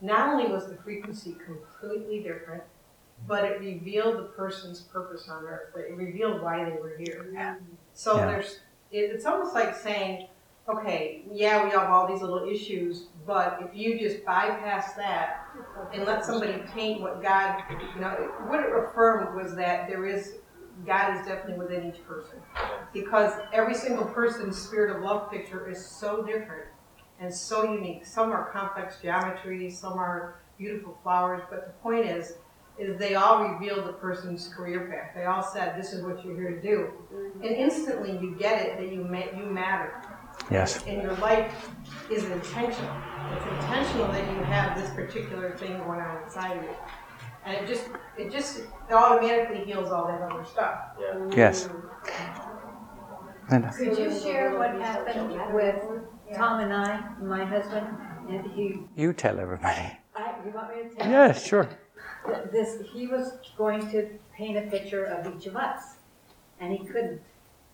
[0.01, 2.63] not only was the frequency completely different,
[3.27, 5.75] but it revealed the person's purpose on earth.
[5.77, 7.31] It revealed why they were here.
[7.93, 8.27] So Yeah.
[8.27, 10.29] there's, it, it's almost like saying,
[10.69, 15.49] okay, yeah, we have all these little issues, but if you just bypass that
[15.93, 17.63] and let somebody paint what God,
[17.95, 18.15] you know,
[18.47, 20.37] what it affirmed was that there is,
[20.87, 22.41] God is definitely within each person.
[22.93, 26.67] Because every single person's spirit of love picture is so different
[27.21, 28.05] and so unique.
[28.05, 31.43] Some are complex geometry, some are, beautiful flowers.
[31.51, 32.35] But the point is,
[32.79, 35.15] is they all revealed the person's career path.
[35.15, 37.43] They all said, "This is what you're here to do," mm-hmm.
[37.43, 40.03] and instantly you get it that you ma- you matter.
[40.51, 40.83] Yes.
[40.87, 41.69] And your life
[42.11, 42.97] is intentional.
[43.35, 46.77] It's intentional that you have this particular thing going on inside of you,
[47.45, 50.81] and it just it just it automatically heals all that other stuff.
[50.99, 51.29] Yeah.
[51.37, 51.67] Yes.
[51.67, 52.50] Mm-hmm.
[53.51, 55.83] Could you share what happened with
[56.37, 57.85] Tom and I, my husband,
[58.29, 59.91] and he, You tell everybody.
[60.15, 61.11] I, you want me to tell?
[61.11, 61.69] Yeah, sure.
[62.53, 65.97] This, he was going to paint a picture of each of us,
[66.61, 67.21] and he couldn't.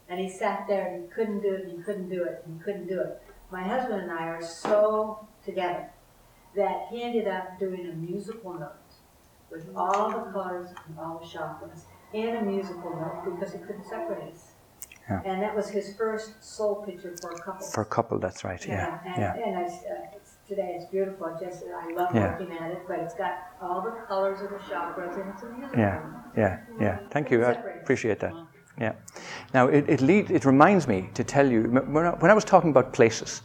[0.09, 2.57] And he sat there and he couldn't do it, and he couldn't do it, and
[2.57, 3.23] he couldn't do it.
[3.51, 5.91] My husband and I are so together
[6.55, 8.73] that he ended up doing a musical note
[9.51, 11.83] with all the colors and all the chakras,
[12.15, 14.46] and a musical note because he couldn't separate us.
[15.09, 15.23] Yeah.
[15.25, 17.67] And that was his first soul picture for a couple.
[17.67, 18.65] For a couple, that's right.
[18.67, 18.99] Yeah.
[19.07, 19.35] and, Yeah.
[19.35, 21.27] and I, uh, it's, today it's beautiful.
[21.27, 22.37] I just I love Yeah.
[22.39, 25.79] looking at it, but it's got all the colors of the chakras and it's a.
[25.79, 26.01] Yeah.
[26.37, 26.59] Yeah.
[26.81, 26.99] Yeah.
[27.11, 27.45] Thank you.
[27.45, 28.35] I appreciate that.
[28.81, 28.93] Yeah.
[29.55, 32.45] Now, it, it, lead, it reminds me to tell you, when I, when I was
[32.45, 33.43] talking about places,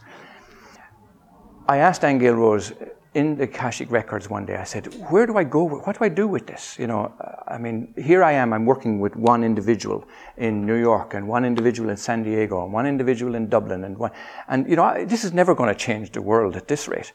[1.68, 2.72] I asked Angel Rose
[3.14, 5.64] in the Akashic Records one day, I said, where do I go?
[5.64, 6.78] What do I do with this?
[6.78, 7.12] You know,
[7.46, 11.44] I mean, here I am, I'm working with one individual in New York and one
[11.44, 14.12] individual in San Diego and one individual in Dublin and one,
[14.48, 17.12] and you know, I, this is never going to change the world at this rate.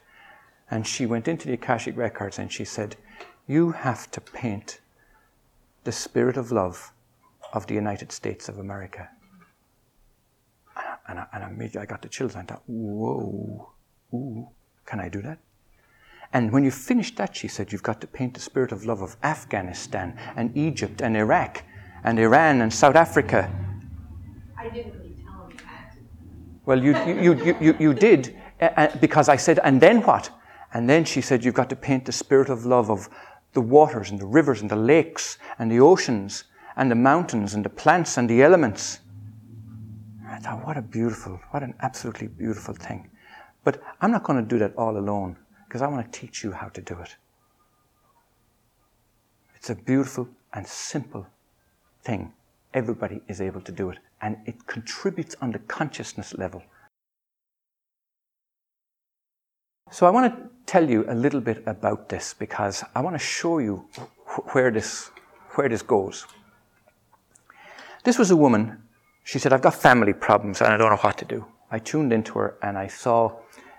[0.70, 2.96] And she went into the Akashic Records and she said,
[3.48, 4.82] you have to paint
[5.84, 6.92] the spirit of love
[7.54, 9.10] of the United States of America.
[11.08, 12.36] And I, and I, immediately I got the chills.
[12.36, 13.72] I thought, whoa,
[14.14, 14.50] ooh,
[14.86, 15.40] can I do that?
[16.34, 19.02] And when you finished that, she said, you've got to paint the spirit of love
[19.02, 21.64] of Afghanistan and Egypt and Iraq
[22.04, 23.50] and Iran and South Africa.
[24.58, 25.98] I didn't really tell him that.
[26.66, 30.30] Well, you, you, you, you, you did, uh, uh, because I said, and then what?
[30.74, 33.10] And then she said, you've got to paint the spirit of love of
[33.54, 36.44] the waters and the rivers and the lakes and the oceans
[36.76, 39.00] and the mountains and the plants and the elements.
[40.30, 43.10] I thought, what a beautiful, what an absolutely beautiful thing.
[43.64, 45.38] But I'm not going to do that all alone
[45.68, 47.16] because I want to teach you how to do it.
[49.56, 51.28] It's a beautiful and simple
[52.04, 52.34] thing.
[52.74, 56.64] Everybody is able to do it, and it contributes on the consciousness level.
[59.92, 63.20] So, I want to tell you a little bit about this because I want to
[63.20, 63.86] show you
[64.52, 65.12] where this,
[65.56, 66.26] where this goes.
[68.04, 68.84] This was a woman,
[69.24, 71.46] she said, I've got family problems and I don't know what to do.
[71.70, 73.34] I tuned into her and I saw,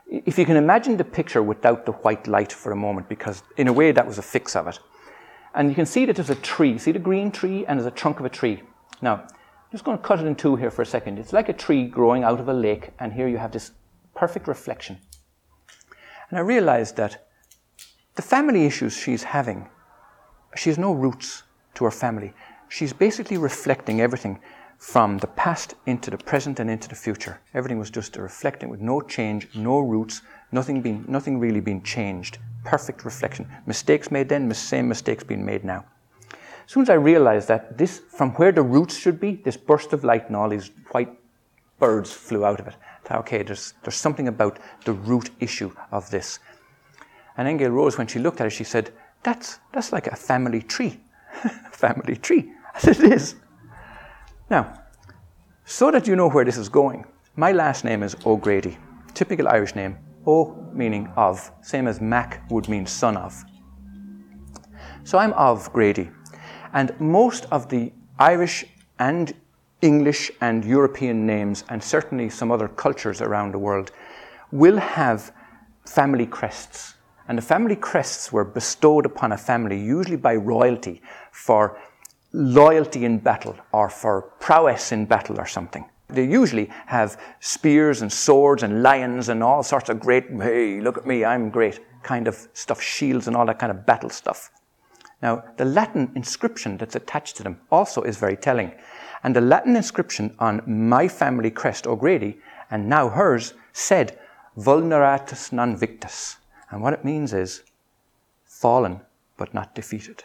[0.09, 3.69] if you can imagine the picture without the white light for a moment, because in
[3.69, 4.79] a way that was a fix of it.
[5.55, 6.79] And you can see that there's a tree.
[6.79, 8.63] See the green tree and there's a trunk of a tree.
[9.03, 11.19] Now, I'm just going to cut it in two here for a second.
[11.19, 13.73] It's like a tree growing out of a lake, and here you have this
[14.15, 14.99] perfect reflection.
[16.31, 17.29] And I realized that
[18.15, 19.69] the family issues she's having,
[20.57, 21.43] she has no roots
[21.75, 22.33] to her family.
[22.69, 24.41] She's basically reflecting everything
[24.79, 27.41] from the past into the present and into the future.
[27.53, 31.83] Everything was just a reflecting with no change, no roots, nothing being, nothing really being
[31.83, 32.39] changed.
[32.65, 33.49] Perfect reflection.
[33.67, 35.85] Mistakes made then, same mistakes being made now.
[36.33, 39.93] As soon as I realized that this, from where the roots should be, this burst
[39.93, 41.11] of light and all these white
[41.79, 42.75] birds flew out of it.
[43.05, 46.39] I thought, okay, there's, there's something about the root issue of this.
[47.37, 50.63] And Angel Rose, when she looked at it, she said, that's, that's like a family
[50.63, 51.01] tree.
[51.73, 52.53] family tree.
[52.79, 53.35] Said, it is.
[54.51, 54.73] Now,
[55.67, 57.05] so that you know where this is going,
[57.37, 58.79] my last name is O'Grady,
[59.13, 63.45] typical Irish name, O meaning of, same as Mac would mean son of.
[65.05, 66.11] So I'm of Grady.
[66.73, 68.65] And most of the Irish
[68.99, 69.35] and
[69.83, 73.91] English and European names, and certainly some other cultures around the world,
[74.51, 75.31] will have
[75.87, 76.95] family crests.
[77.29, 81.79] And the family crests were bestowed upon a family, usually by royalty, for
[82.33, 85.89] loyalty in battle or for prowess in battle or something.
[86.09, 90.97] They usually have spears and swords and lions and all sorts of great, hey, look
[90.97, 94.51] at me, I'm great kind of stuff, shields and all that kind of battle stuff.
[95.21, 98.73] Now, the Latin inscription that's attached to them also is very telling.
[99.23, 102.39] And the Latin inscription on my family crest, O'Grady,
[102.71, 104.19] and now hers, said,
[104.57, 106.37] Vulneratus non victus.
[106.71, 107.65] And what it means is,
[108.45, 109.01] fallen
[109.37, 110.25] but not defeated.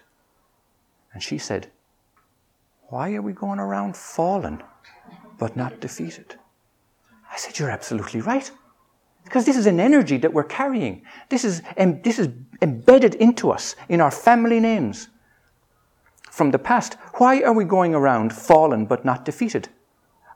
[1.14, 1.72] And she said,
[2.94, 4.62] Why are we going around fallen
[5.40, 6.36] but not defeated?
[7.32, 8.52] I said, You're absolutely right.
[9.24, 11.02] Because this is an energy that we're carrying.
[11.30, 11.64] This is,
[12.04, 12.30] this is
[12.62, 15.08] embedded into us in our family names
[16.30, 16.94] from the past.
[17.16, 19.70] Why are we going around fallen but not defeated?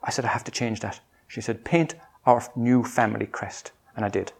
[0.02, 0.98] I said, I have to change that.
[1.28, 1.94] She said, paint
[2.26, 3.70] our new family crest.
[3.94, 4.32] And I did.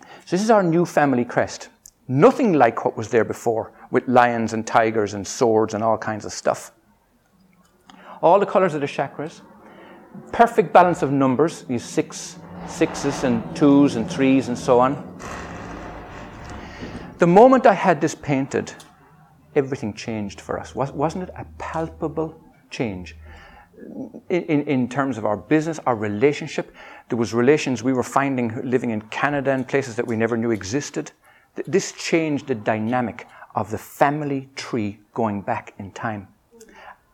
[0.00, 1.68] So this is our new family crest.
[2.08, 6.24] Nothing like what was there before, with lions and tigers and swords and all kinds
[6.24, 6.72] of stuff.
[8.20, 9.40] All the colors of the chakras,
[10.32, 12.36] perfect balance of numbers, these six
[12.66, 14.92] sixes and twos and threes and so on.
[17.18, 18.74] The moment I had this painted,
[19.54, 20.74] everything changed for us.
[20.74, 23.16] Wasn't it a palpable change?
[24.28, 26.74] In, in, in, terms of our business, our relationship,
[27.10, 30.50] there was relations we were finding living in Canada and places that we never knew
[30.50, 31.12] existed.
[31.68, 36.28] This changed the dynamic of the family tree going back in time.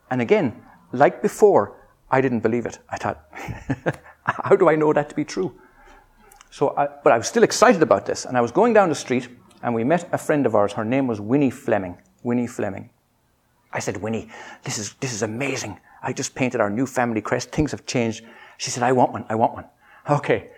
[0.09, 0.61] And again,
[0.91, 1.77] like before,
[2.09, 2.79] I didn't believe it.
[2.89, 3.25] I thought,
[4.23, 5.53] how do I know that to be true?
[6.49, 8.25] So, I, but I was still excited about this.
[8.25, 9.29] And I was going down the street,
[9.63, 10.73] and we met a friend of ours.
[10.73, 11.97] Her name was Winnie Fleming.
[12.23, 12.89] Winnie Fleming.
[13.71, 14.29] I said, Winnie,
[14.63, 15.79] this is, this is amazing.
[16.03, 17.51] I just painted our new family crest.
[17.51, 18.25] Things have changed.
[18.57, 19.25] She said, I want one.
[19.29, 19.65] I want one.
[20.09, 20.49] Okay.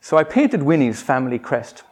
[0.00, 1.82] So I painted Winnie's family crest.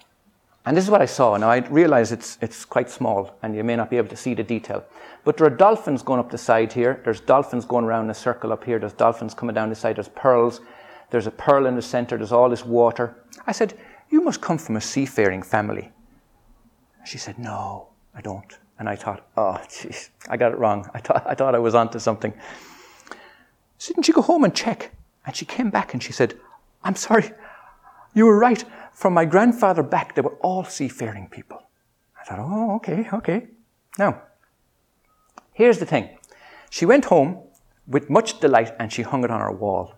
[0.64, 1.36] And this is what I saw.
[1.36, 4.34] Now I realize it's, it's quite small and you may not be able to see
[4.34, 4.84] the detail.
[5.24, 7.00] But there are dolphins going up the side here.
[7.04, 8.78] There's dolphins going around in a circle up here.
[8.78, 9.96] There's dolphins coming down the side.
[9.96, 10.60] There's pearls.
[11.10, 12.16] There's a pearl in the center.
[12.16, 13.16] There's all this water.
[13.46, 13.74] I said,
[14.10, 15.92] You must come from a seafaring family.
[17.04, 18.58] She said, No, I don't.
[18.78, 20.88] And I thought, Oh, jeez, I got it wrong.
[20.94, 22.32] I thought, I thought I was onto something.
[23.78, 24.92] So didn't you go home and check?
[25.26, 26.34] And she came back and she said,
[26.84, 27.32] I'm sorry,
[28.14, 28.64] you were right.
[28.92, 31.62] From my grandfather back, they were all seafaring people.
[32.20, 33.48] I thought, oh, okay, okay.
[33.98, 34.22] Now,
[35.52, 36.18] here's the thing.
[36.70, 37.42] She went home
[37.86, 39.94] with much delight and she hung it on her wall.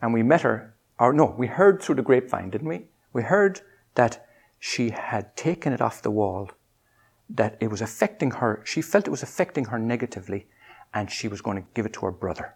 [0.00, 2.86] And we met her, or no, we heard through the grapevine, didn't we?
[3.12, 3.60] We heard
[3.94, 4.26] that
[4.58, 6.50] she had taken it off the wall,
[7.30, 10.46] that it was affecting her, she felt it was affecting her negatively,
[10.92, 12.54] and she was going to give it to her brother.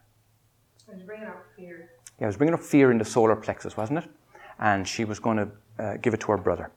[0.89, 1.91] It was bringing up fear.
[2.19, 4.11] Yeah, it was bringing up fear in the solar plexus, wasn't it?
[4.59, 5.49] And she was going to
[5.79, 6.71] uh, give it to her brother.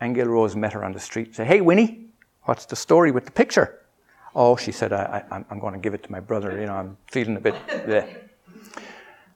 [0.00, 2.06] Angel Rose met her on the street, said, Hey, Winnie,
[2.44, 3.80] what's the story with the picture?
[4.34, 6.58] Oh, she said, I, am going to give it to my brother.
[6.58, 7.54] You know, I'm feeling a bit.
[7.68, 8.08] Bleh.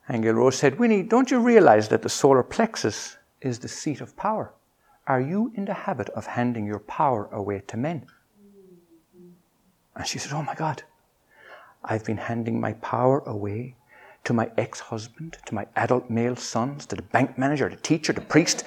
[0.08, 4.16] Angel Rose said, Winnie, don't you realize that the solar plexus is the seat of
[4.16, 4.52] power?
[5.06, 8.06] Are you in the habit of handing your power away to men?
[9.94, 10.82] And she said, Oh my God,
[11.84, 13.76] I've been handing my power away
[14.26, 18.12] to my ex husband, to my adult male sons, to the bank manager, the teacher,
[18.12, 18.64] the priest.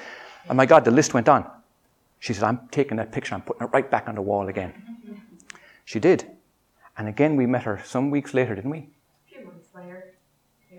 [0.48, 1.46] And my God, the list went on.
[2.20, 4.74] She said, I'm taking that picture, I'm putting it right back on the wall again.
[5.84, 6.26] She did.
[6.98, 8.80] And again, we met her some weeks later, didn't we?
[8.80, 10.14] A few months later.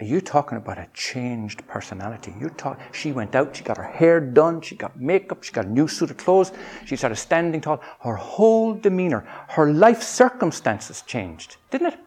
[0.01, 2.33] Are you talking about a changed personality?
[2.41, 2.81] You talk.
[2.93, 3.55] She went out.
[3.55, 4.63] She got her hair done.
[4.63, 5.43] She got makeup.
[5.43, 6.53] She got a new suit of clothes.
[6.87, 7.83] She started standing tall.
[8.01, 11.99] Her whole demeanor, her life circumstances changed, didn't it?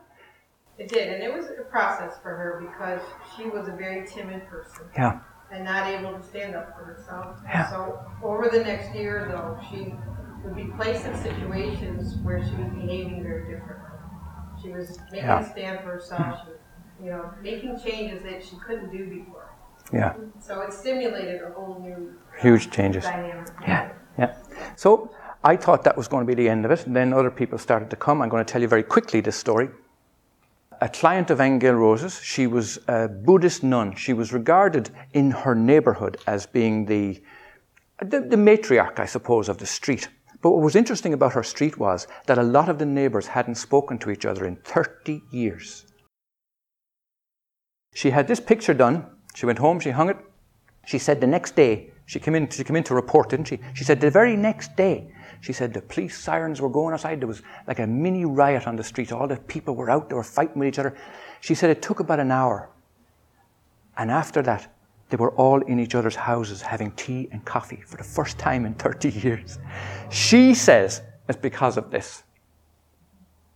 [0.83, 2.99] It did, and it was a process for her because
[3.37, 4.83] she was a very timid person.
[4.97, 5.19] Yeah.
[5.49, 7.37] And not able to stand up for herself.
[7.45, 7.69] Yeah.
[7.69, 9.93] So over the next year, though, she
[10.43, 13.97] would be placed in situations where she was behaving very differently.
[14.61, 15.39] She was making Yeah.
[15.39, 16.39] a stand for herself.
[16.43, 16.59] She was,
[17.01, 19.51] you know, making changes that she couldn't do before.
[19.93, 20.15] Yeah.
[20.41, 23.05] So it stimulated a whole new Huge changes.
[23.05, 23.47] dynamic.
[23.61, 23.89] Yeah.
[24.17, 24.33] Yeah.
[24.75, 25.11] So
[25.45, 26.85] I thought that was going to be the end of it.
[26.85, 28.21] And then other people started to come.
[28.21, 29.69] I'm going to tell you very quickly this story
[30.83, 32.19] a client of Angel Rose's.
[32.21, 33.95] She was a Buddhist nun.
[33.95, 37.23] She was regarded in her neighborhood as being the,
[38.01, 40.09] the, the, matriarch, I suppose, of the street.
[40.41, 43.55] But what was interesting about her street was that a lot of the neighbors hadn't
[43.55, 45.85] spoken to each other in 30 years.
[47.95, 49.05] She had this picture done.
[49.35, 50.17] She went home, she hung it.
[50.85, 53.59] She said the next day, she came in, she came in to report, didn't she?
[53.73, 57.21] She said the very next day, she said the police sirens were going outside.
[57.21, 59.11] There was like a mini riot on the street.
[59.11, 60.95] All the people were out, they were fighting with each other.
[61.41, 62.69] She said it took about an hour.
[63.97, 64.73] And after that,
[65.09, 68.65] they were all in each other's houses having tea and coffee for the first time
[68.65, 69.59] in 30 years.
[70.09, 72.23] She says it's because of this.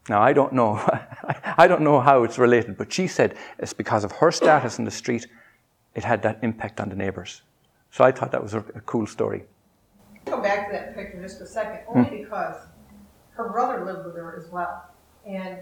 [0.09, 0.75] Now, I don't know.
[1.57, 4.85] I don't know how it's related, but she said it's because of her status in
[4.85, 5.27] the street,
[5.95, 7.41] it had that impact on the neighbors.
[7.97, 9.43] So I thought that was a, a cool story
[10.27, 12.23] go back to that picture just a second, only hmm.
[12.23, 12.55] because
[13.31, 14.85] her brother lived with her as well.
[15.25, 15.57] And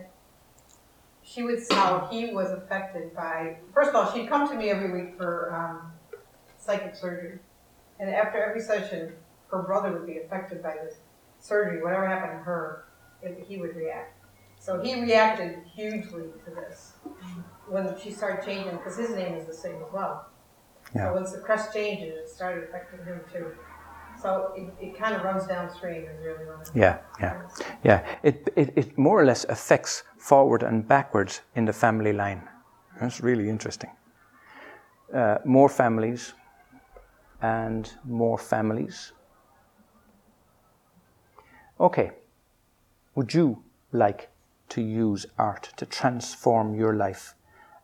[1.24, 4.70] she would see how he was affected by, first of all, she'd come to me
[4.70, 5.92] every week for um,
[6.58, 7.40] psychic surgery.
[8.00, 9.14] And after every session,
[9.50, 10.98] her brother would be affected by this
[11.40, 11.82] surgery.
[11.82, 12.86] Whatever happened to her,
[13.24, 14.18] it, he would react.
[14.60, 16.94] So he reacted hugely to this
[17.68, 20.28] when she started changing, because his name is the same as well.
[20.96, 21.10] Yeah.
[21.10, 23.52] So once the crest changes, it started affecting him too.
[24.22, 27.36] So it, it kind of runs downstream is really what Yeah, yeah,
[27.84, 28.06] yeah.
[28.24, 32.48] It, it, it more or less affects forward and backwards in the family line.
[33.00, 33.92] That's really interesting.
[35.14, 36.34] Uh, more families,
[37.42, 39.14] and more families.
[41.80, 42.12] Okay,
[43.16, 44.30] would you like
[44.70, 47.34] to use art to transform your life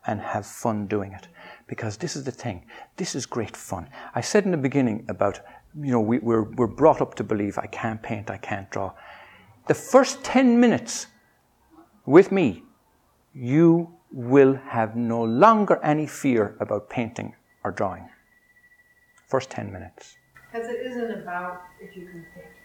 [0.07, 1.27] and have fun doing it?
[1.67, 2.65] Because this is the thing,
[2.97, 3.89] this is great fun.
[4.15, 5.39] I said in the beginning about,
[5.79, 8.93] you know, we, we're, we're brought up to believe I can't paint, I can't draw.
[9.67, 11.07] The first 10 minutes
[12.05, 12.63] with me,
[13.33, 17.33] you will have no longer any fear about painting
[17.63, 18.09] or drawing.
[19.27, 20.17] First 10 minutes.
[20.51, 22.60] Because it isn't about if you can paint.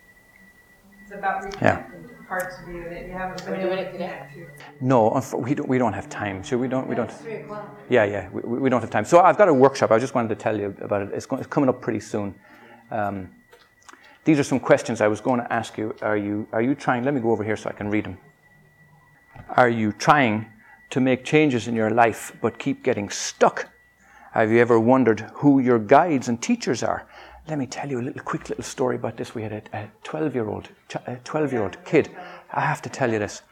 [1.06, 4.44] It's about reconnecting to parts of you that you haven't been able to connect to.
[4.80, 6.42] No, unf- we don't, we don't have time.
[6.42, 7.12] So we don't, we don't.
[7.12, 7.44] Three.
[7.88, 9.04] Yeah, yeah, we, we we don't have time.
[9.04, 9.92] So I've got a workshop.
[9.92, 11.10] I just wanted to tell you about it.
[11.12, 12.34] It's, go- it's coming up pretty soon.
[12.90, 13.30] Um,
[14.24, 15.94] these are some questions I was going to ask you.
[16.02, 17.04] Are you are you trying?
[17.04, 18.18] Let me go over here so I can read them.
[19.50, 20.46] Are you trying
[20.90, 23.68] to make changes in your life but keep getting stuck?
[24.32, 27.06] Have you ever wondered who your guides and teachers are?
[27.48, 29.32] Let me tell you a little quick little story about this.
[29.32, 30.68] We had a 12 year old,
[31.06, 32.10] a 12 year old kid.
[32.52, 33.42] I have to tell you this.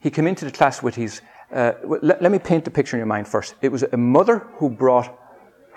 [0.00, 1.20] He came into the class with his.
[1.52, 3.54] Uh, let, let me paint the picture in your mind first.
[3.62, 5.16] It was a mother who brought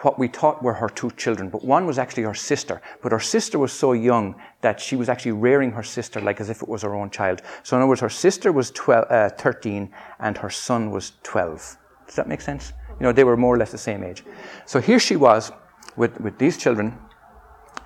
[0.01, 2.81] what we thought were her two children, but one was actually her sister.
[3.03, 6.49] But her sister was so young that she was actually rearing her sister like as
[6.49, 7.43] if it was her own child.
[7.61, 11.77] So, in other words, her sister was 12, uh, 13 and her son was 12.
[12.07, 12.73] Does that make sense?
[12.99, 14.23] You know, they were more or less the same age.
[14.65, 15.51] So here she was
[15.97, 16.97] with, with these children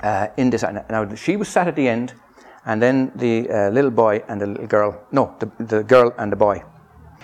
[0.02, 0.64] uh, in this.
[0.89, 2.14] Now, she was sat at the end,
[2.66, 6.32] and then the uh, little boy and the little girl, no, the, the girl and
[6.32, 6.64] the boy.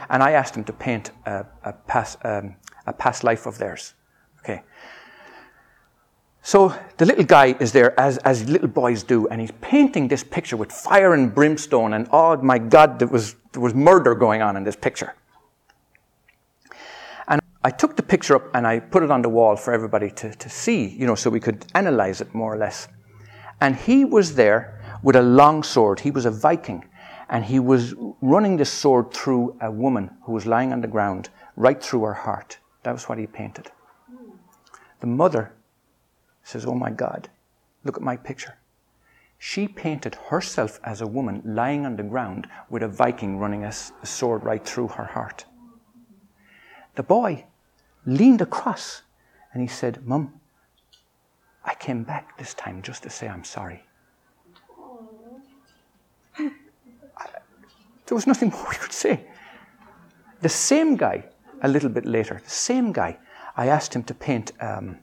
[0.10, 2.56] And I asked them to paint a, a, past, um,
[2.86, 3.94] a past life of theirs.
[4.40, 4.62] Okay.
[6.42, 10.24] So the little guy is there, as, as little boys do, and he's painting this
[10.24, 14.42] picture with fire and brimstone, and oh my God, there was, there was murder going
[14.42, 15.14] on in this picture.
[17.64, 20.34] I took the picture up and I put it on the wall for everybody to,
[20.34, 22.88] to see, you know, so we could analyze it more or less.
[23.60, 26.02] And he was there with a long sword.
[26.02, 26.86] He was a Viking,
[27.30, 31.30] and he was running this sword through a woman who was lying on the ground,
[31.56, 32.60] right through her heart.
[32.84, 33.72] That was what he painted.
[35.00, 35.54] The mother
[36.44, 37.30] says, Oh my God,
[37.84, 38.58] look at my picture.
[39.40, 43.72] She painted herself as a woman lying on the ground with a Viking running a
[43.72, 45.46] sword right through her heart.
[46.98, 47.46] The boy
[48.08, 49.04] leaned across
[49.54, 50.34] and he said, Mum,
[51.64, 53.84] I came back this time just to say I'm sorry.
[56.40, 56.50] I-
[58.08, 59.28] there was nothing more we could say.
[60.42, 61.26] The same guy,
[61.62, 63.20] a little bit later, the same guy,
[63.56, 64.98] I asked him to paint, um,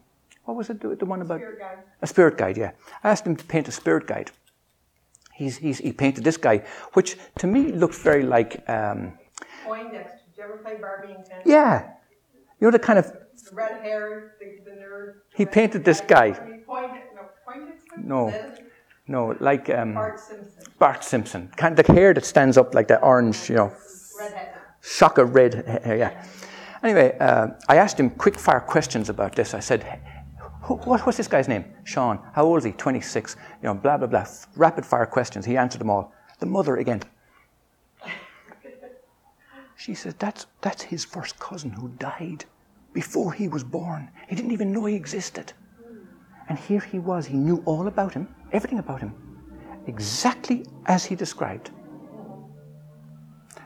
[0.47, 1.39] what was it, the, one about?
[1.39, 1.79] Spirit guide.
[2.03, 2.73] A spirit guide, yeah.
[3.05, 4.33] I asked him to paint a spirit guide.
[5.33, 6.65] He's, he's, he painted this guy,
[6.95, 9.13] which to me looked very like, um,
[9.65, 10.24] Poindexter.
[10.35, 11.43] Did you ever play Barbie and Ken?
[11.45, 11.91] yeah,
[12.61, 15.15] you know, the kind of, The red hair, the, the nerd.
[15.35, 16.31] He painted this guy.
[16.33, 17.97] Poindex, no, Poindexter?
[17.99, 18.29] No.
[18.29, 18.73] Is that it?
[19.07, 20.63] no, like um, Bart Simpson.
[20.79, 21.49] Bart Simpson.
[21.57, 23.73] Kind of the hair that stands up like that orange, you know,
[24.19, 24.77] Red hat.
[24.81, 25.55] shock of red
[25.85, 26.25] hair, yeah.
[26.83, 29.55] Anyway, uh, I asked him quick fire questions about this.
[29.55, 29.83] I said,
[30.63, 31.65] "Who- what, what's this guy's name?
[31.85, 32.19] Sean.
[32.35, 32.73] How old is he?
[32.73, 33.37] 26.
[33.63, 34.27] You know, blah, blah, blah.
[34.57, 35.47] Rapid fire questions.
[35.47, 36.13] He answered them all.
[36.41, 37.03] The mother again.
[39.77, 42.45] She said, that's, that's his first cousin who died
[42.93, 44.11] before he was born.
[44.29, 45.53] He didn't even know he existed.
[46.49, 47.27] And here he was.
[47.27, 49.15] He knew all about him, everything about him,
[49.87, 51.71] exactly as he described.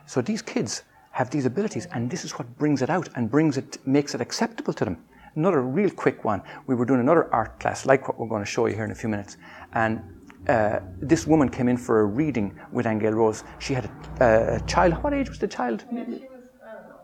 [0.07, 3.59] So these kids have these abilities, and this is what brings it out and brings
[3.59, 5.05] it, makes it acceptable to them.
[5.35, 6.43] Another real quick one.
[6.67, 8.91] We were doing another art class, like what we're going to show you here in
[8.91, 9.37] a few minutes,
[9.73, 10.03] and
[10.49, 13.45] uh, this woman came in for a reading with Angel Rose.
[13.59, 13.91] She had
[14.21, 14.95] a, a child.
[15.03, 15.85] What age was the child?
[15.91, 17.01] And she was, I don't know,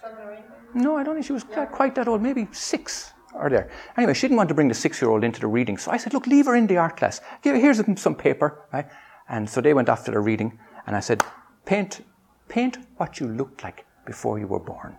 [0.00, 0.44] seven or eight
[0.74, 0.84] maybe?
[0.84, 3.70] No, I don't think she was quite, quite that old, maybe six or there.
[3.96, 5.78] Anyway, she didn't want to bring the six year old into the reading.
[5.78, 7.20] So I said, look, leave her in the art class.
[7.42, 8.86] Here's some, some paper, right?
[9.28, 11.22] And so they went off to the reading, and I said,
[11.64, 12.04] paint,
[12.48, 14.96] paint what you looked like before you were born.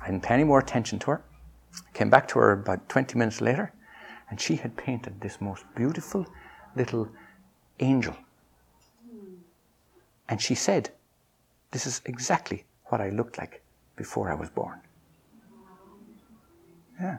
[0.00, 1.22] I didn't pay any more attention to her.
[1.92, 3.72] Came back to her about 20 minutes later,
[4.30, 6.26] and she had painted this most beautiful
[6.76, 7.08] little
[7.80, 8.16] angel.
[10.28, 10.90] And she said,
[11.70, 13.62] This is exactly what I looked like
[13.96, 14.80] before I was born.
[17.00, 17.18] Yeah.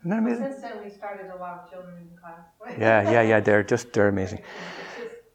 [0.00, 0.44] Isn't that amazing?
[0.44, 2.40] Since then, we started to allow children in class.
[2.78, 3.40] Yeah, yeah, yeah.
[3.40, 4.40] They're just they're amazing.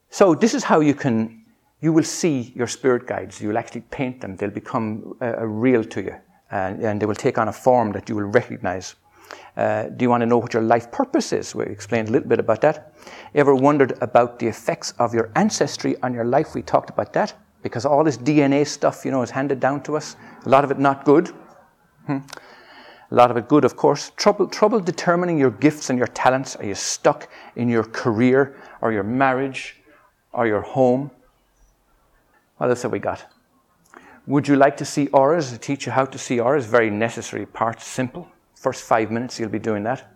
[0.10, 1.42] So this is how you can
[1.82, 3.42] you will see your spirit guides.
[3.42, 4.36] You will actually paint them.
[4.36, 6.16] They'll become uh, uh, real to you,
[6.52, 8.96] and, and they will take on a form that you will recognize.
[9.58, 11.54] Uh, do you want to know what your life purpose is?
[11.54, 12.94] We explained a little bit about that.
[13.36, 16.56] Ever wondered about the effects of your ancestry on your life?
[16.56, 19.98] We talked about that because all this DNA stuff, you know, is handed down to
[19.98, 20.16] us.
[20.46, 21.28] A lot of it not good.
[22.08, 22.20] Hmm.
[23.12, 24.12] A lot of it good, of course.
[24.16, 26.56] Trouble, trouble determining your gifts and your talents.
[26.56, 29.76] Are you stuck in your career or your marriage
[30.32, 31.12] or your home?
[32.58, 33.26] What else have we got?
[34.28, 35.58] Would you like to see auras?
[35.58, 36.66] Teach you how to see auras.
[36.66, 37.82] Very necessary part.
[37.82, 38.31] Simple.
[38.62, 40.14] First five minutes, you'll be doing that.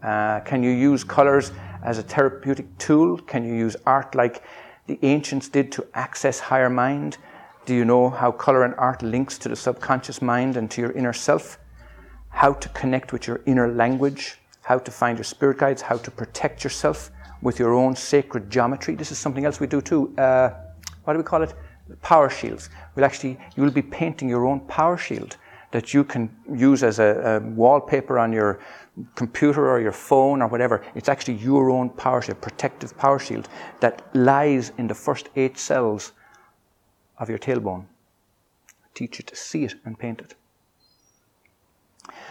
[0.00, 1.50] Uh, can you use colors
[1.82, 3.18] as a therapeutic tool?
[3.18, 4.44] Can you use art like
[4.86, 7.18] the ancients did to access higher mind?
[7.66, 10.92] Do you know how color and art links to the subconscious mind and to your
[10.92, 11.58] inner self?
[12.28, 14.38] How to connect with your inner language?
[14.62, 15.82] How to find your spirit guides?
[15.82, 17.10] How to protect yourself
[17.42, 18.94] with your own sacred geometry?
[18.94, 20.16] This is something else we do too.
[20.16, 20.50] Uh,
[21.02, 21.54] what do we call it?
[22.02, 22.70] Power shields.
[22.94, 25.38] We'll actually, you will be painting your own power shield
[25.72, 28.58] that you can use as a, a, wallpaper on your
[29.14, 30.82] computer or your phone or whatever.
[30.94, 33.48] It's actually your own power shield, protective power shield
[33.80, 36.12] that lies in the first eight cells
[37.18, 37.84] of your tailbone.
[38.94, 40.34] Teach you to see it and paint it.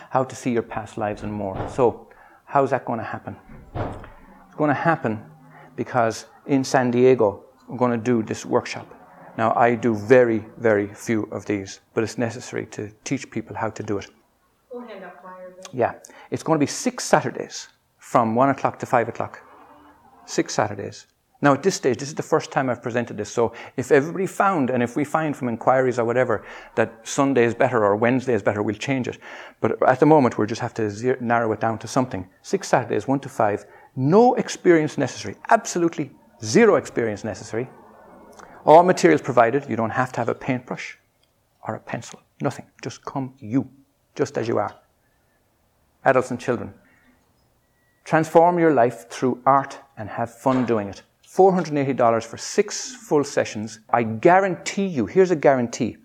[0.09, 1.55] How to see your past lives and more.
[1.69, 2.09] So,
[2.45, 3.37] how's that going to happen?
[3.75, 5.23] It's going to happen
[5.75, 8.98] because in San Diego, we're going to do this workshop.
[9.39, 13.69] Now, I do very, very few of these, but it's necessary to teach people how
[13.69, 14.07] to do it.
[14.69, 15.53] We'll hand out flyers.
[15.71, 15.93] Yeah.
[16.29, 17.69] It's going to be six Saturdays
[17.99, 19.41] from 1 o'clock to 5 o'clock.
[20.25, 21.07] Six Saturdays.
[21.41, 23.31] Now, at this stage, this is the first time I've presented this.
[23.31, 26.43] So, if everybody found, and if we find from inquiries or whatever,
[26.75, 29.19] that Sunday is better or Wednesday is better, we'll change it.
[29.61, 32.27] But at the moment, we just have to zero, narrow it down to something.
[32.41, 33.65] Six Saturdays, 1 to 5.
[33.95, 35.37] No experience necessary.
[35.49, 36.11] Absolutely
[36.43, 37.69] zero experience necessary.
[38.65, 39.69] All materials provided.
[39.69, 40.97] You don't have to have a paintbrush
[41.67, 42.21] or a pencil.
[42.41, 42.65] Nothing.
[42.81, 43.69] Just come you,
[44.15, 44.75] just as you are.
[46.05, 46.73] Adults and children.
[48.03, 51.03] Transform your life through art and have fun doing it.
[51.27, 53.79] $480 for six full sessions.
[53.89, 55.97] I guarantee you, here's a guarantee.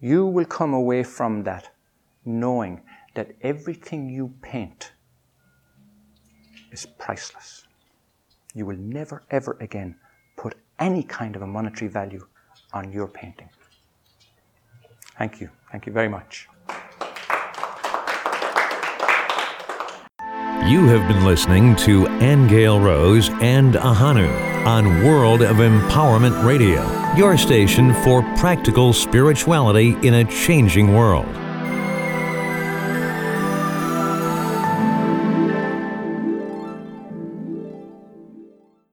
[0.00, 1.70] You will come away from that
[2.24, 2.82] knowing
[3.14, 4.92] that everything you paint
[6.70, 7.64] is priceless.
[8.54, 9.96] You will never, ever again
[10.80, 12.26] any kind of a monetary value
[12.72, 13.48] on your painting.
[15.18, 15.50] Thank you.
[15.70, 16.48] Thank you very much.
[20.66, 24.30] You have been listening to Angel Rose and Ahonu
[24.66, 26.82] on World of Empowerment Radio,
[27.16, 31.26] your station for practical spirituality in a changing world.